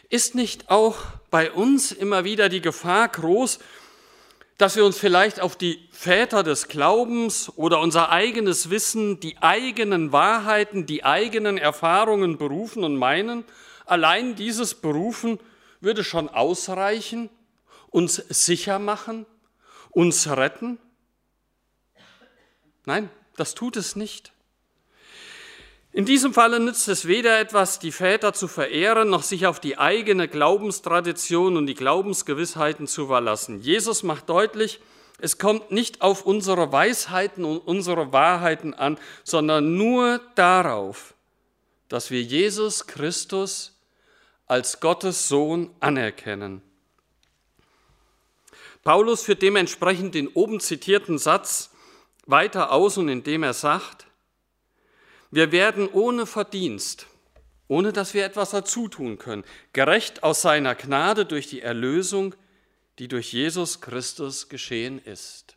Ist 0.09 0.35
nicht 0.35 0.71
auch 0.71 0.99
bei 1.31 1.53
uns 1.53 1.93
immer 1.93 2.25
wieder 2.25 2.49
die 2.49 2.61
Gefahr 2.61 3.09
groß, 3.09 3.61
dass 4.59 4.77
wir 4.77 4.85
uns 4.85 4.99
vielleicht 4.99 5.41
auf 5.41 5.57
die 5.57 5.89
Väter 5.91 6.43
des 6.43 6.69
Glaubens 6.69 7.51
oder 7.57 7.81
unser 7.81 8.11
eigenes 8.11 8.69
Wissen, 8.69 9.19
die 9.21 9.39
eigenen 9.39 10.13
Wahrheiten, 10.13 10.85
die 10.85 11.03
eigenen 11.03 11.57
Erfahrungen 11.57 12.37
berufen 12.37 12.85
und 12.85 12.97
meinen, 12.97 13.45
allein 13.87 14.35
dieses 14.35 14.75
Berufen 14.75 15.39
würde 15.81 16.05
schon 16.05 16.29
ausreichen, 16.29 17.31
uns 17.89 18.17
sicher 18.17 18.79
machen, 18.79 19.25
uns 19.91 20.29
retten? 20.29 20.79
Nein, 22.91 23.09
das 23.37 23.55
tut 23.55 23.77
es 23.77 23.95
nicht. 23.95 24.33
In 25.93 26.07
diesem 26.07 26.35
Falle 26.35 26.59
nützt 26.59 26.89
es 26.89 27.07
weder 27.07 27.39
etwas, 27.39 27.79
die 27.79 27.93
Väter 27.93 28.33
zu 28.33 28.49
verehren, 28.49 29.09
noch 29.09 29.23
sich 29.23 29.47
auf 29.47 29.61
die 29.61 29.79
eigene 29.79 30.27
Glaubenstradition 30.27 31.57
und 31.57 31.69
die 31.69 31.77
Glaubensgewissheiten 31.77 32.89
zu 32.89 33.07
verlassen. 33.07 33.61
Jesus 33.61 34.03
macht 34.03 34.29
deutlich, 34.29 34.81
es 35.21 35.39
kommt 35.39 35.71
nicht 35.71 36.03
auf 36.03 36.27
unsere 36.27 36.73
Weisheiten 36.73 37.45
und 37.45 37.59
unsere 37.59 38.13
Wahrheiten 38.13 38.75
an, 38.75 38.99
sondern 39.23 39.77
nur 39.77 40.21
darauf, 40.35 41.15
dass 41.89 42.11
wir 42.11 42.23
Jesus 42.23 42.89
Christus 42.89 43.79
als 44.49 44.81
Gottes 44.81 45.29
Sohn 45.29 45.71
anerkennen. 45.79 46.61
Paulus 48.83 49.23
führt 49.23 49.43
dementsprechend 49.43 50.17
den 50.17 50.27
oben 50.27 50.59
zitierten 50.59 51.17
Satz 51.17 51.70
weiter 52.31 52.73
aus 52.73 52.97
und 52.99 53.09
indem 53.09 53.43
er 53.43 53.55
sagt, 53.55 54.07
wir 55.31 55.53
werden 55.53 55.89
ohne 55.89 56.27
Verdienst, 56.27 57.07
ohne 57.69 57.93
dass 57.93 58.15
wir 58.15 58.25
etwas 58.25 58.51
dazu 58.51 58.89
tun 58.89 59.19
können, 59.19 59.45
gerecht 59.73 60.23
aus 60.23 60.43
seiner 60.43 60.75
Gnade 60.75 61.25
durch 61.25 61.47
die 61.47 61.63
Erlösung, 61.63 62.35
die 62.99 63.09
durch 63.09 63.33
Jesus 63.33 63.81
Christus 63.81 64.49
geschehen 64.49 65.01
ist. 65.05 65.57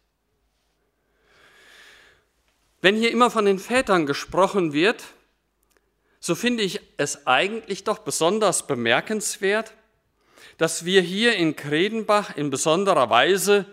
Wenn 2.81 2.95
hier 2.95 3.11
immer 3.11 3.31
von 3.31 3.45
den 3.45 3.59
Vätern 3.59 4.05
gesprochen 4.05 4.73
wird, 4.73 5.03
so 6.19 6.35
finde 6.35 6.63
ich 6.63 6.81
es 6.97 7.27
eigentlich 7.27 7.83
doch 7.83 7.99
besonders 7.99 8.67
bemerkenswert, 8.67 9.73
dass 10.57 10.85
wir 10.85 11.01
hier 11.01 11.35
in 11.35 11.55
Kredenbach 11.55 12.35
in 12.37 12.49
besonderer 12.49 13.09
Weise, 13.09 13.65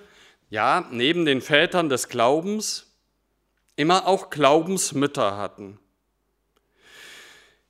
ja, 0.48 0.88
neben 0.90 1.24
den 1.24 1.42
Vätern 1.42 1.88
des 1.88 2.08
Glaubens, 2.08 2.89
immer 3.76 4.06
auch 4.06 4.30
Glaubensmütter 4.30 5.36
hatten. 5.36 5.78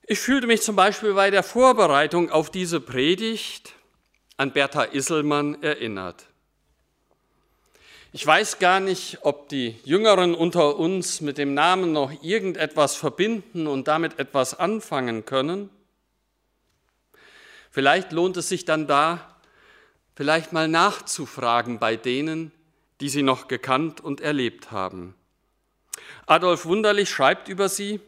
Ich 0.03 0.19
fühlte 0.19 0.47
mich 0.47 0.61
zum 0.61 0.75
Beispiel 0.75 1.13
bei 1.13 1.31
der 1.31 1.43
Vorbereitung 1.43 2.31
auf 2.31 2.49
diese 2.49 2.81
Predigt 2.81 3.73
an 4.35 4.51
Bertha 4.51 4.83
Isselmann 4.83 5.61
erinnert. 5.63 6.25
Ich 8.13 8.27
weiß 8.27 8.59
gar 8.59 8.81
nicht, 8.81 9.19
ob 9.21 9.47
die 9.47 9.79
Jüngeren 9.85 10.35
unter 10.35 10.75
uns 10.77 11.21
mit 11.21 11.37
dem 11.37 11.53
Namen 11.53 11.93
noch 11.93 12.11
irgendetwas 12.21 12.97
verbinden 12.97 13.67
und 13.67 13.87
damit 13.87 14.19
etwas 14.19 14.59
anfangen 14.59 15.23
können. 15.23 15.69
Vielleicht 17.69 18.11
lohnt 18.11 18.35
es 18.35 18.49
sich 18.49 18.65
dann 18.65 18.85
da, 18.85 19.37
vielleicht 20.13 20.51
mal 20.51 20.67
nachzufragen 20.67 21.79
bei 21.79 21.95
denen, 21.95 22.51
die 22.99 23.07
sie 23.07 23.23
noch 23.23 23.47
gekannt 23.47 24.01
und 24.01 24.19
erlebt 24.19 24.71
haben. 24.71 25.15
Adolf 26.25 26.65
Wunderlich 26.65 27.09
schreibt 27.09 27.47
über 27.47 27.69
sie, 27.69 27.99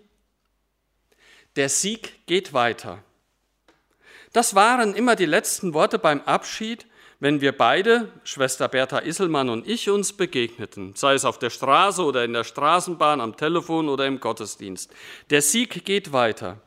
der 1.56 1.70
Sieg 1.70 2.26
geht 2.26 2.54
weiter. 2.54 3.04
Das 4.32 4.56
waren 4.56 4.96
immer 4.96 5.16
die 5.16 5.26
letzten 5.26 5.74
Worte 5.74 6.00
beim 6.00 6.22
Abschied 6.22 6.88
wenn 7.24 7.40
wir 7.40 7.58
beide, 7.58 8.10
Schwester 8.26 8.68
Bertha 8.68 9.00
Isselmann 9.00 9.48
und 9.48 9.66
ich, 9.66 9.90
uns 9.90 10.12
begegneten, 10.12 10.94
sei 10.94 11.14
es 11.14 11.24
auf 11.24 11.40
der 11.40 11.52
Straße 11.52 12.04
oder 12.04 12.26
in 12.26 12.34
der 12.34 12.44
Straßenbahn, 12.44 13.22
am 13.22 13.38
Telefon 13.38 13.88
oder 13.88 14.06
im 14.06 14.20
Gottesdienst. 14.20 14.92
Der 15.30 15.42
Sieg 15.42 15.86
geht 15.86 16.12
weiter. 16.12 16.60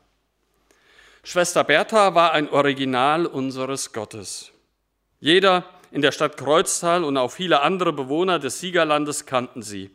Schwester 1.25 1.63
Bertha 1.63 2.15
war 2.15 2.33
ein 2.33 2.49
Original 2.49 3.27
unseres 3.27 3.93
Gottes. 3.93 4.51
Jeder 5.21 5.63
in 5.91 6.01
der 6.01 6.13
Stadt 6.13 6.39
Kreuztal 6.39 7.05
und 7.05 7.19
auch 7.19 7.33
viele 7.33 7.61
andere 7.61 7.93
Bewohner 7.93 8.39
des 8.39 8.59
Siegerlandes 8.59 9.27
kannten 9.27 9.61
sie. 9.61 9.91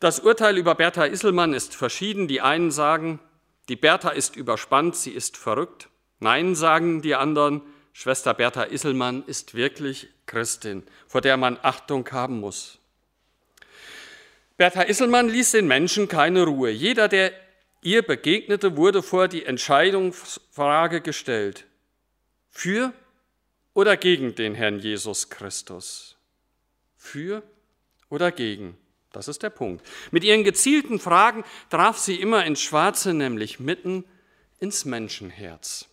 Das 0.00 0.20
Urteil 0.20 0.58
über 0.58 0.74
Bertha 0.74 1.04
Isselmann 1.04 1.54
ist 1.54 1.74
verschieden. 1.74 2.28
Die 2.28 2.40
einen 2.40 2.70
sagen, 2.70 3.18
die 3.68 3.76
Bertha 3.76 4.10
ist 4.10 4.36
überspannt, 4.36 4.96
sie 4.96 5.10
ist 5.10 5.36
verrückt. 5.36 5.88
Nein, 6.20 6.54
sagen 6.54 7.02
die 7.02 7.14
anderen, 7.14 7.62
Schwester 7.92 8.34
Bertha 8.34 8.64
Isselmann 8.64 9.24
ist 9.26 9.54
wirklich 9.54 10.08
Christin, 10.26 10.82
vor 11.06 11.22
der 11.22 11.36
man 11.36 11.58
Achtung 11.62 12.06
haben 12.12 12.40
muss. 12.40 12.78
Bertha 14.58 14.82
Isselmann 14.82 15.28
ließ 15.28 15.52
den 15.52 15.66
Menschen 15.66 16.08
keine 16.08 16.44
Ruhe. 16.44 16.70
Jeder, 16.70 17.08
der 17.08 17.32
ihr 17.82 18.02
begegnete, 18.02 18.76
wurde 18.76 19.02
vor 19.02 19.28
die 19.28 19.44
Entscheidungsfrage 19.44 21.00
gestellt. 21.00 21.64
Für 22.50 22.92
oder 23.74 23.96
gegen 23.96 24.34
den 24.34 24.54
Herrn 24.54 24.78
Jesus 24.78 25.28
Christus? 25.28 26.16
Für 26.96 27.42
oder 28.08 28.32
gegen? 28.32 28.76
Das 29.12 29.28
ist 29.28 29.42
der 29.42 29.50
Punkt. 29.50 29.84
Mit 30.10 30.24
ihren 30.24 30.44
gezielten 30.44 30.98
Fragen 30.98 31.44
traf 31.70 31.98
sie 31.98 32.16
immer 32.16 32.44
ins 32.44 32.60
Schwarze, 32.60 33.14
nämlich 33.14 33.60
mitten 33.60 34.04
ins 34.58 34.84
Menschenherz. 34.84 35.86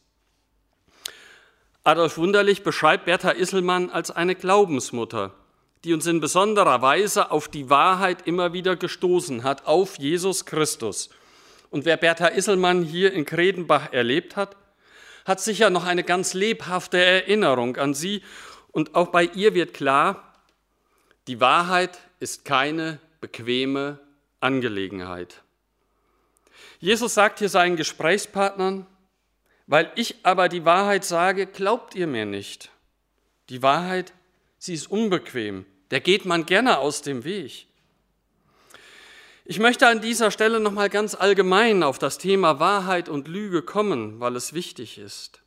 Adolf 1.85 2.17
Wunderlich 2.17 2.63
beschreibt 2.63 3.05
Bertha 3.05 3.31
Isselmann 3.31 3.89
als 3.89 4.09
eine 4.09 4.35
Glaubensmutter, 4.35 5.33
die 5.83 5.93
uns 5.93 6.05
in 6.05 6.21
besonderer 6.21 6.81
Weise 6.81 7.31
auf 7.31 7.49
die 7.49 7.69
Wahrheit 7.69 8.25
immer 8.25 8.53
wieder 8.53 8.75
gestoßen 8.75 9.43
hat, 9.43 9.65
auf 9.65 9.99
Jesus 9.99 10.45
Christus. 10.45 11.09
Und 11.69 11.85
wer 11.85 11.97
Bertha 11.97 12.27
Isselmann 12.27 12.83
hier 12.83 13.11
in 13.11 13.25
Kredenbach 13.25 13.91
erlebt 13.91 14.35
hat, 14.35 14.55
hat 15.25 15.41
sicher 15.41 15.69
noch 15.69 15.85
eine 15.85 16.03
ganz 16.03 16.33
lebhafte 16.33 17.03
Erinnerung 17.03 17.77
an 17.77 17.93
sie. 17.93 18.21
Und 18.71 18.95
auch 18.95 19.07
bei 19.07 19.25
ihr 19.25 19.53
wird 19.53 19.73
klar, 19.73 20.35
die 21.27 21.39
Wahrheit 21.39 21.99
ist 22.23 22.45
keine 22.45 22.99
bequeme 23.19 23.99
Angelegenheit. 24.39 25.43
Jesus 26.79 27.13
sagt 27.13 27.39
hier 27.39 27.49
seinen 27.49 27.75
Gesprächspartnern, 27.75 28.87
weil 29.67 29.91
ich 29.95 30.15
aber 30.23 30.47
die 30.47 30.63
Wahrheit 30.63 31.03
sage, 31.03 31.45
glaubt 31.45 31.95
ihr 31.95 32.07
mir 32.07 32.25
nicht. 32.25 32.71
Die 33.49 33.61
Wahrheit, 33.61 34.13
sie 34.57 34.73
ist 34.73 34.89
unbequem. 34.89 35.65
Der 35.91 35.99
geht 35.99 36.23
man 36.23 36.45
gerne 36.45 36.79
aus 36.79 37.01
dem 37.01 37.25
Weg. 37.25 37.67
Ich 39.43 39.59
möchte 39.59 39.87
an 39.87 39.99
dieser 39.99 40.31
Stelle 40.31 40.61
nochmal 40.61 40.89
ganz 40.89 41.15
allgemein 41.15 41.83
auf 41.83 41.99
das 41.99 42.17
Thema 42.17 42.57
Wahrheit 42.59 43.09
und 43.09 43.27
Lüge 43.27 43.61
kommen, 43.61 44.21
weil 44.21 44.37
es 44.37 44.53
wichtig 44.53 44.97
ist. 44.97 45.41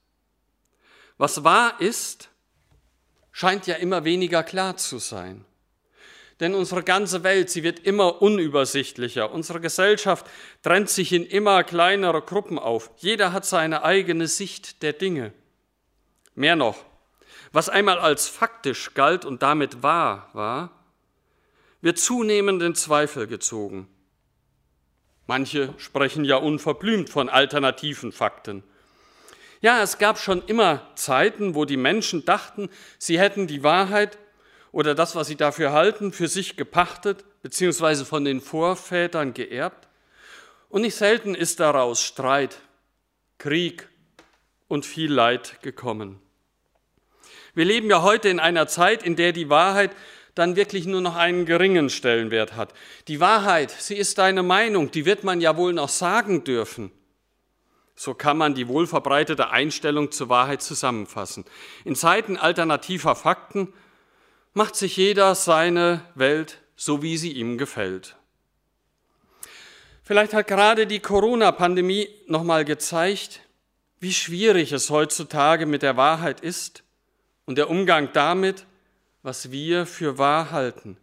Was 1.17 1.43
wahr 1.43 1.81
ist, 1.81 2.29
scheint 3.33 3.67
ja 3.67 3.77
immer 3.77 4.05
weniger 4.05 4.43
klar 4.43 4.77
zu 4.77 4.99
sein. 4.99 5.47
Denn 6.41 6.55
unsere 6.55 6.83
ganze 6.83 7.23
Welt, 7.25 7.49
sie 7.49 7.63
wird 7.63 7.81
immer 7.81 8.21
unübersichtlicher. 8.21 9.31
Unsere 9.33 9.61
Gesellschaft 9.61 10.27
trennt 10.63 10.91
sich 10.91 11.13
in 11.13 11.25
immer 11.25 11.65
kleinere 11.65 12.21
Gruppen 12.21 12.59
auf. 12.59 12.91
Jeder 12.99 13.33
hat 13.33 13.47
seine 13.47 13.85
eigene 13.85 14.27
Sicht 14.27 14.83
der 14.83 14.93
Dinge. 14.93 15.33
Mehr 16.35 16.57
noch, 16.57 16.85
was 17.53 17.71
einmal 17.71 17.99
als 17.99 18.29
faktisch 18.29 18.93
galt 18.93 19.25
und 19.25 19.43
damit 19.43 19.83
wahr 19.83 20.29
war, 20.35 20.71
wird 21.81 21.99
zunehmend 21.99 22.63
in 22.63 22.75
Zweifel 22.75 23.27
gezogen. 23.27 23.89
Manche 25.27 25.73
sprechen 25.79 26.25
ja 26.25 26.37
unverblümt 26.37 27.09
von 27.09 27.31
alternativen 27.31 28.13
Fakten. 28.13 28.63
Ja, 29.61 29.83
es 29.83 29.99
gab 29.99 30.19
schon 30.19 30.43
immer 30.47 30.83
Zeiten, 30.97 31.55
wo 31.55 31.65
die 31.65 31.79
Menschen 31.79 32.25
dachten, 32.25 32.69
sie 32.99 33.19
hätten 33.19 33.47
die 33.47 33.63
Wahrheit 33.63 34.19
oder 34.77 34.95
das, 34.95 35.17
was 35.17 35.27
sie 35.27 35.37
dafür 35.37 35.73
halten, 35.73 36.13
für 36.13 36.29
sich 36.29 36.59
gepachtet 36.59 37.25
bzw. 37.41 38.05
von 38.05 38.27
den 38.27 38.43
Vorvätern 38.43 39.33
geerbt. 39.33 39.89
Und 40.69 40.83
nicht 40.83 40.97
selten 40.97 41.35
ist 41.35 41.61
daraus 41.61 42.03
Streit, 42.03 42.61
Krieg 43.39 43.89
und 44.69 44.85
viel 44.85 45.11
Leid 45.11 45.63
gekommen. 45.63 46.21
Wir 47.55 47.65
leben 47.65 47.89
ja 47.89 48.03
heute 48.03 48.29
in 48.29 48.39
einer 48.39 48.67
Zeit, 48.67 49.03
in 49.03 49.17
der 49.17 49.33
die 49.33 49.49
Wahrheit 49.49 49.93
dann 50.35 50.57
wirklich 50.57 50.85
nur 50.85 51.01
noch 51.01 51.17
einen 51.17 51.47
geringen 51.47 51.89
Stellenwert 51.89 52.55
hat. 52.55 52.75
Die 53.09 53.19
Wahrheit, 53.19 53.71
sie 53.71 53.97
ist 53.97 54.19
deine 54.19 54.43
Meinung, 54.43 54.91
die 54.91 55.07
wird 55.07 55.25
man 55.25 55.41
ja 55.41 55.57
wohl 55.57 55.73
noch 55.73 55.89
sagen 55.89 56.45
dürfen. 56.45 56.93
So 57.95 58.13
kann 58.13 58.37
man 58.37 58.55
die 58.55 58.69
wohlverbreitete 58.69 59.49
Einstellung 59.49 60.13
zur 60.13 60.29
Wahrheit 60.29 60.61
zusammenfassen. 60.61 61.47
In 61.87 61.97
Zeiten 61.97 62.37
alternativer 62.37 63.17
Fakten 63.17 63.73
macht 64.57 64.75
sich 64.75 64.97
jeder 64.97 65.35
seine 65.35 66.01
Welt 66.15 66.63
so, 66.77 67.03
wie 67.03 67.19
sie 67.19 67.33
ihm 67.33 67.59
gefällt. 67.59 68.17
Vielleicht 70.03 70.33
hat 70.33 70.47
gerade 70.47 70.87
die 70.87 71.01
Corona-Pandemie 71.01 72.09
nochmal 72.27 72.65
gezeigt, 72.65 73.43
wie 74.01 74.15
schwierig 74.15 74.73
es 74.73 74.89
heutzutage 74.89 75.67
mit 75.67 75.83
der 75.83 75.99
Wahrheit 75.99 76.41
ist 76.41 76.85
und 77.45 77.59
der 77.59 77.69
Umgang 77.69 78.09
damit, 78.15 78.65
was 79.23 79.51
wir 79.51 79.85
für 79.85 80.17
wahr 80.17 80.53
halten. 80.53 80.97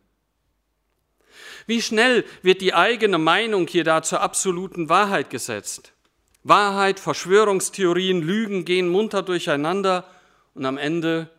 Wie 1.67 1.83
schnell 1.83 2.25
wird 2.41 2.59
die 2.59 2.73
eigene 2.73 3.19
Meinung 3.19 3.67
hier 3.67 3.83
da 3.83 4.01
zur 4.01 4.21
absoluten 4.21 4.89
Wahrheit 4.89 5.29
gesetzt? 5.29 5.93
Wahrheit, 6.41 6.99
Verschwörungstheorien, 6.99 8.23
Lügen 8.23 8.65
gehen 8.65 8.89
munter 8.89 9.21
durcheinander 9.21 10.09
und 10.55 10.65
am 10.65 10.79
Ende 10.79 11.29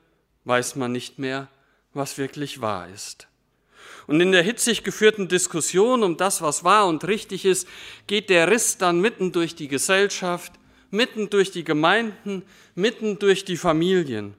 weiß 0.45 0.77
man 0.77 0.93
nicht 0.93 1.19
mehr, 1.19 1.49
was 1.95 2.19
wirklich 2.19 2.61
wahr 2.61 2.89
ist. 2.89 3.29
Und 4.07 4.21
in 4.21 4.33
der 4.33 4.43
hitzig 4.43 4.85
geführten 4.85 5.29
Diskussion 5.29 6.03
um 6.03 6.17
das, 6.17 6.43
was 6.43 6.63
wahr 6.63 6.87
und 6.87 7.05
richtig 7.05 7.45
ist, 7.45 7.67
geht 8.07 8.29
der 8.29 8.51
Riss 8.51 8.77
dann 8.77 9.01
mitten 9.01 9.33
durch 9.33 9.55
die 9.55 9.69
Gesellschaft, 9.69 10.53
mitten 10.91 11.31
durch 11.31 11.51
die 11.51 11.65
Gemeinden, 11.65 12.43
mitten 12.75 13.19
durch 13.19 13.45
die 13.45 13.57
Familien. 13.57 14.35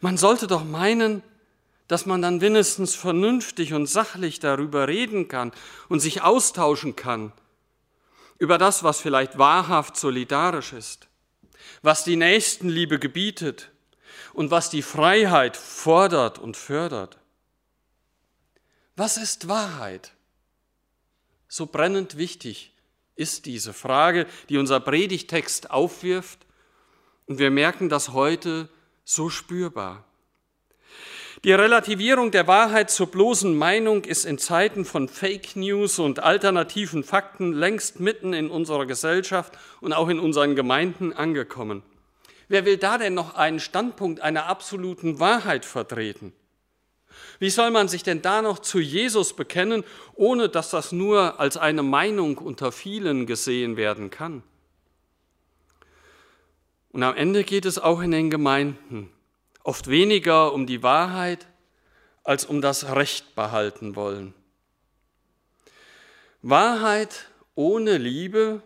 Man 0.00 0.18
sollte 0.18 0.46
doch 0.46 0.64
meinen, 0.64 1.22
dass 1.88 2.06
man 2.06 2.20
dann 2.20 2.40
wenigstens 2.40 2.94
vernünftig 2.94 3.72
und 3.72 3.86
sachlich 3.86 4.40
darüber 4.40 4.88
reden 4.88 5.28
kann 5.28 5.52
und 5.88 6.00
sich 6.00 6.22
austauschen 6.22 6.96
kann 6.96 7.32
über 8.38 8.58
das, 8.58 8.82
was 8.82 9.00
vielleicht 9.00 9.38
wahrhaft 9.38 9.96
solidarisch 9.96 10.72
ist. 10.72 11.08
was 11.82 12.04
die 12.04 12.16
Nächstenliebe 12.16 12.98
gebietet 12.98 13.71
und 14.32 14.50
was 14.50 14.70
die 14.70 14.82
Freiheit 14.82 15.56
fordert 15.56 16.38
und 16.38 16.56
fördert. 16.56 17.18
Was 18.96 19.16
ist 19.16 19.48
Wahrheit? 19.48 20.12
So 21.48 21.66
brennend 21.66 22.16
wichtig 22.16 22.72
ist 23.14 23.46
diese 23.46 23.72
Frage, 23.72 24.26
die 24.48 24.58
unser 24.58 24.80
Predigtext 24.80 25.70
aufwirft, 25.70 26.46
und 27.26 27.38
wir 27.38 27.50
merken 27.50 27.88
das 27.88 28.10
heute 28.10 28.68
so 29.04 29.30
spürbar. 29.30 30.04
Die 31.44 31.52
Relativierung 31.52 32.30
der 32.30 32.46
Wahrheit 32.46 32.90
zur 32.90 33.08
bloßen 33.08 33.56
Meinung 33.56 34.04
ist 34.04 34.24
in 34.24 34.38
Zeiten 34.38 34.84
von 34.84 35.08
Fake 35.08 35.56
News 35.56 35.98
und 35.98 36.20
alternativen 36.20 37.02
Fakten 37.02 37.52
längst 37.52 37.98
mitten 37.98 38.32
in 38.32 38.48
unserer 38.48 38.86
Gesellschaft 38.86 39.58
und 39.80 39.92
auch 39.92 40.08
in 40.08 40.20
unseren 40.20 40.54
Gemeinden 40.54 41.12
angekommen. 41.12 41.82
Wer 42.52 42.66
will 42.66 42.76
da 42.76 42.98
denn 42.98 43.14
noch 43.14 43.34
einen 43.34 43.60
Standpunkt 43.60 44.20
einer 44.20 44.44
absoluten 44.44 45.18
Wahrheit 45.18 45.64
vertreten? 45.64 46.34
Wie 47.38 47.48
soll 47.48 47.70
man 47.70 47.88
sich 47.88 48.02
denn 48.02 48.20
da 48.20 48.42
noch 48.42 48.58
zu 48.58 48.78
Jesus 48.78 49.34
bekennen, 49.34 49.84
ohne 50.16 50.50
dass 50.50 50.68
das 50.68 50.92
nur 50.92 51.40
als 51.40 51.56
eine 51.56 51.82
Meinung 51.82 52.36
unter 52.36 52.70
vielen 52.70 53.24
gesehen 53.24 53.78
werden 53.78 54.10
kann? 54.10 54.42
Und 56.90 57.02
am 57.02 57.16
Ende 57.16 57.42
geht 57.42 57.64
es 57.64 57.78
auch 57.78 58.02
in 58.02 58.10
den 58.10 58.28
Gemeinden 58.28 59.10
oft 59.64 59.88
weniger 59.88 60.52
um 60.52 60.66
die 60.66 60.82
Wahrheit 60.82 61.48
als 62.22 62.44
um 62.44 62.60
das 62.60 62.94
Recht 62.94 63.34
behalten 63.34 63.96
wollen. 63.96 64.34
Wahrheit 66.42 67.30
ohne 67.54 67.96
Liebe, 67.96 68.62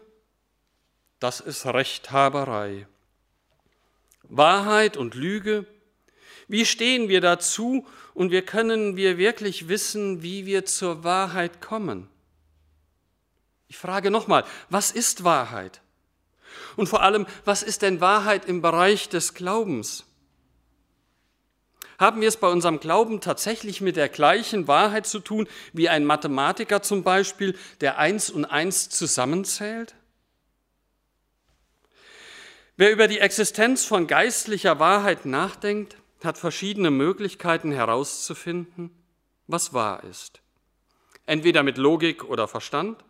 das 1.21 1.39
ist 1.39 1.67
Rechthaberei. 1.67 2.89
Wahrheit 4.29 4.97
und 4.97 5.15
Lüge, 5.15 5.67
wie 6.49 6.65
stehen 6.65 7.09
wir 7.09 7.21
dazu 7.21 7.87
und 8.15 8.31
wie 8.31 8.43
können 8.43 8.97
wir 8.97 9.19
wirklich 9.19 9.69
wissen, 9.69 10.23
wie 10.23 10.47
wir 10.47 10.65
zur 10.65 11.05
Wahrheit 11.05 11.61
kommen? 11.61 12.09
Ich 13.69 13.79
frage 13.79 14.11
nochmal, 14.11 14.45
was 14.71 14.91
ist 14.93 15.25
Wahrheit? 15.25 15.81
Und 16.77 16.89
vor 16.89 17.03
allem, 17.03 17.27
was 17.45 17.63
ist 17.63 17.83
denn 17.83 18.01
Wahrheit 18.01 18.45
im 18.45 18.63
Bereich 18.63 19.09
des 19.09 19.35
Glaubens? 19.35 20.05
Haben 21.99 22.21
wir 22.21 22.29
es 22.29 22.37
bei 22.37 22.49
unserem 22.49 22.79
Glauben 22.79 23.21
tatsächlich 23.21 23.81
mit 23.81 23.97
der 23.97 24.09
gleichen 24.09 24.69
Wahrheit 24.69 25.07
zu 25.07 25.19
tun 25.19 25.49
wie 25.73 25.89
ein 25.89 26.05
Mathematiker 26.05 26.83
zum 26.83 27.03
Beispiel, 27.03 27.59
der 27.81 27.99
eins 27.99 28.29
und 28.31 28.45
eins 28.45 28.91
zusammenzählt? 28.91 29.95
Wer 32.77 32.93
über 32.93 33.09
die 33.09 33.19
Existenz 33.19 33.85
von 33.85 34.07
geistlicher 34.07 34.79
Wahrheit 34.79 35.25
nachdenkt, 35.25 35.97
hat 36.23 36.39
verschiedene 36.39 36.91
Möglichkeiten 36.91 37.73
herauszufinden, 37.73 38.91
was 39.47 39.73
wahr 39.73 40.05
ist. 40.05 40.41
Entweder 41.25 41.63
mit 41.63 41.79
Logik 41.79 42.25
oder 42.25 42.49
Verstand 42.49 43.05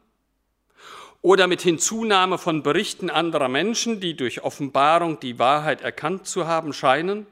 oder 1.22 1.46
mit 1.46 1.62
Hinzunahme 1.62 2.38
von 2.38 2.62
Berichten 2.62 3.11
anderer 3.11 3.48
Menschen, 3.48 4.00
die 4.00 4.16
durch 4.16 4.42
Offenbarung 4.42 5.20
die 5.20 5.38
Wahrheit 5.38 5.81
erkannt 5.81 6.26
zu 6.26 6.46
haben 6.46 6.72
scheinen 6.72 7.26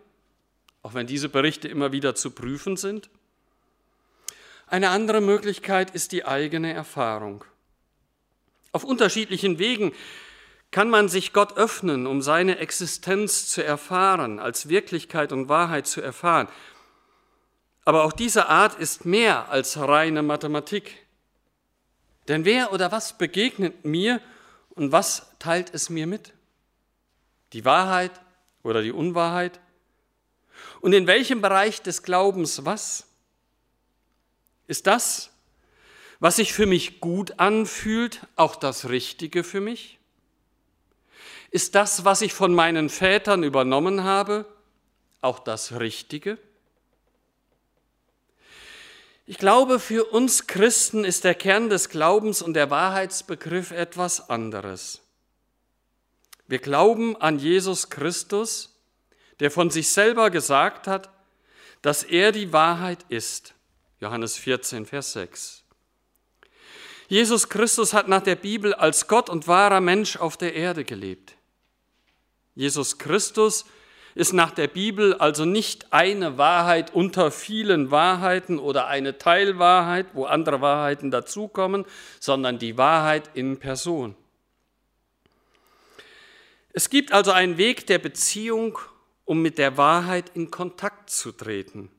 auch 0.84 0.92
wenn 0.92 1.06
diese 1.06 1.30
Berichte 1.30 1.66
immer 1.66 1.92
wieder 1.92 2.14
zu 2.14 2.30
prüfen 2.30 2.76
sind. 2.76 3.08
Eine 4.66 4.90
andere 4.90 5.22
Möglichkeit 5.22 5.90
ist 5.92 6.12
die 6.12 6.26
eigene 6.26 6.74
Erfahrung. 6.74 7.42
Auf 8.70 8.84
unterschiedlichen 8.84 9.58
Wegen 9.58 9.92
kann 10.74 10.90
man 10.90 11.08
sich 11.08 11.32
Gott 11.32 11.56
öffnen, 11.56 12.04
um 12.04 12.20
seine 12.20 12.58
Existenz 12.58 13.46
zu 13.46 13.62
erfahren, 13.62 14.40
als 14.40 14.68
Wirklichkeit 14.68 15.30
und 15.30 15.48
Wahrheit 15.48 15.86
zu 15.86 16.00
erfahren. 16.00 16.48
Aber 17.84 18.02
auch 18.02 18.12
diese 18.12 18.48
Art 18.48 18.76
ist 18.80 19.04
mehr 19.04 19.50
als 19.50 19.78
reine 19.78 20.24
Mathematik. 20.24 21.06
Denn 22.26 22.44
wer 22.44 22.72
oder 22.72 22.90
was 22.90 23.16
begegnet 23.16 23.84
mir 23.84 24.20
und 24.70 24.90
was 24.90 25.30
teilt 25.38 25.72
es 25.72 25.90
mir 25.90 26.08
mit? 26.08 26.32
Die 27.52 27.64
Wahrheit 27.64 28.10
oder 28.64 28.82
die 28.82 28.90
Unwahrheit? 28.90 29.60
Und 30.80 30.92
in 30.92 31.06
welchem 31.06 31.40
Bereich 31.40 31.82
des 31.82 32.02
Glaubens 32.02 32.64
was? 32.64 33.06
Ist 34.66 34.88
das, 34.88 35.30
was 36.18 36.34
sich 36.34 36.52
für 36.52 36.66
mich 36.66 36.98
gut 36.98 37.38
anfühlt, 37.38 38.26
auch 38.34 38.56
das 38.56 38.88
Richtige 38.88 39.44
für 39.44 39.60
mich? 39.60 40.00
Ist 41.54 41.76
das, 41.76 42.04
was 42.04 42.20
ich 42.20 42.34
von 42.34 42.52
meinen 42.52 42.88
Vätern 42.88 43.44
übernommen 43.44 44.02
habe, 44.02 44.44
auch 45.20 45.38
das 45.38 45.78
Richtige? 45.78 46.36
Ich 49.24 49.38
glaube, 49.38 49.78
für 49.78 50.06
uns 50.06 50.48
Christen 50.48 51.04
ist 51.04 51.22
der 51.22 51.36
Kern 51.36 51.68
des 51.68 51.90
Glaubens 51.90 52.42
und 52.42 52.54
der 52.54 52.70
Wahrheitsbegriff 52.70 53.70
etwas 53.70 54.30
anderes. 54.30 55.00
Wir 56.48 56.58
glauben 56.58 57.16
an 57.18 57.38
Jesus 57.38 57.88
Christus, 57.88 58.74
der 59.38 59.52
von 59.52 59.70
sich 59.70 59.92
selber 59.92 60.30
gesagt 60.30 60.88
hat, 60.88 61.08
dass 61.82 62.02
er 62.02 62.32
die 62.32 62.52
Wahrheit 62.52 63.04
ist. 63.10 63.54
Johannes 64.00 64.36
14, 64.38 64.86
Vers 64.86 65.12
6. 65.12 65.62
Jesus 67.06 67.48
Christus 67.48 67.94
hat 67.94 68.08
nach 68.08 68.22
der 68.22 68.34
Bibel 68.34 68.74
als 68.74 69.06
Gott 69.06 69.30
und 69.30 69.46
wahrer 69.46 69.80
Mensch 69.80 70.16
auf 70.16 70.36
der 70.36 70.54
Erde 70.54 70.84
gelebt. 70.84 71.33
Jesus 72.54 72.98
Christus 72.98 73.64
ist 74.14 74.32
nach 74.32 74.52
der 74.52 74.68
Bibel 74.68 75.14
also 75.14 75.44
nicht 75.44 75.92
eine 75.92 76.38
Wahrheit 76.38 76.94
unter 76.94 77.30
vielen 77.30 77.90
Wahrheiten 77.90 78.58
oder 78.58 78.86
eine 78.86 79.18
Teilwahrheit, 79.18 80.06
wo 80.14 80.24
andere 80.24 80.60
Wahrheiten 80.60 81.10
dazukommen, 81.10 81.84
sondern 82.20 82.58
die 82.58 82.78
Wahrheit 82.78 83.30
in 83.34 83.58
Person. 83.58 84.14
Es 86.72 86.90
gibt 86.90 87.12
also 87.12 87.32
einen 87.32 87.58
Weg 87.58 87.86
der 87.86 87.98
Beziehung 87.98 88.78
um 89.24 89.42
mit 89.42 89.58
der 89.58 89.76
Wahrheit 89.76 90.30
in 90.34 90.50
Kontakt 90.50 91.10
zu 91.10 91.32
treten. 91.32 91.90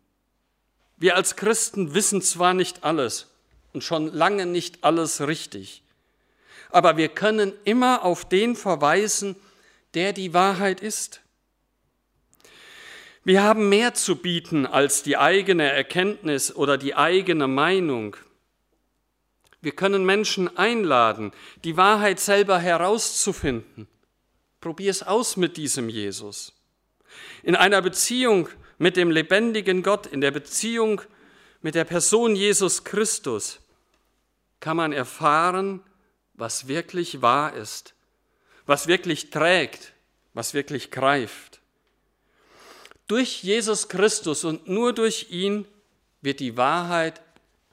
Wir 0.97 1.15
als 1.15 1.35
Christen 1.35 1.93
wissen 1.93 2.21
zwar 2.21 2.53
nicht 2.53 2.83
alles 2.83 3.27
und 3.73 3.83
schon 3.83 4.13
lange 4.13 4.45
nicht 4.45 4.83
alles 4.83 5.27
richtig, 5.27 5.83
aber 6.69 6.97
wir 6.97 7.09
können 7.09 7.53
immer 7.63 8.03
auf 8.03 8.25
den 8.27 8.55
verweisen, 8.55 9.35
der 9.95 10.13
die 10.13 10.33
Wahrheit 10.33 10.81
ist. 10.81 11.21
Wir 13.23 13.41
haben 13.41 13.69
mehr 13.69 13.95
zu 13.95 14.17
bieten 14.17 14.67
als 14.67 15.01
die 15.01 15.17
eigene 15.17 15.63
Erkenntnis 15.63 16.55
oder 16.55 16.77
die 16.77 16.95
eigene 16.95 17.47
Meinung. 17.47 18.15
Wir 19.61 19.71
können 19.71 20.05
Menschen 20.05 20.55
einladen, 20.57 21.31
die 21.63 21.75
Wahrheit 21.75 22.19
selber 22.19 22.59
herauszufinden. 22.59 23.87
Probier 24.61 24.91
es 24.91 25.01
aus 25.01 25.37
mit 25.37 25.57
diesem 25.57 25.89
Jesus. 25.89 26.53
In 27.41 27.55
einer 27.55 27.81
Beziehung 27.81 28.47
mit 28.77 28.95
dem 28.95 29.09
lebendigen 29.09 29.81
Gott, 29.81 30.05
in 30.05 30.21
der 30.21 30.31
Beziehung 30.31 31.01
mit 31.63 31.73
der 31.73 31.85
Person 31.85 32.35
Jesus 32.35 32.83
Christus, 32.83 33.59
kann 34.59 34.77
man 34.77 34.93
erfahren, 34.93 35.81
was 36.35 36.67
wirklich 36.67 37.23
wahr 37.23 37.55
ist, 37.55 37.94
was 38.65 38.87
wirklich 38.87 39.29
trägt, 39.29 39.93
was 40.33 40.53
wirklich 40.53 40.91
greift. 40.91 41.61
Durch 43.07 43.43
Jesus 43.43 43.87
Christus 43.87 44.43
und 44.43 44.67
nur 44.67 44.93
durch 44.93 45.27
ihn 45.29 45.65
wird 46.21 46.39
die 46.39 46.57
Wahrheit 46.57 47.21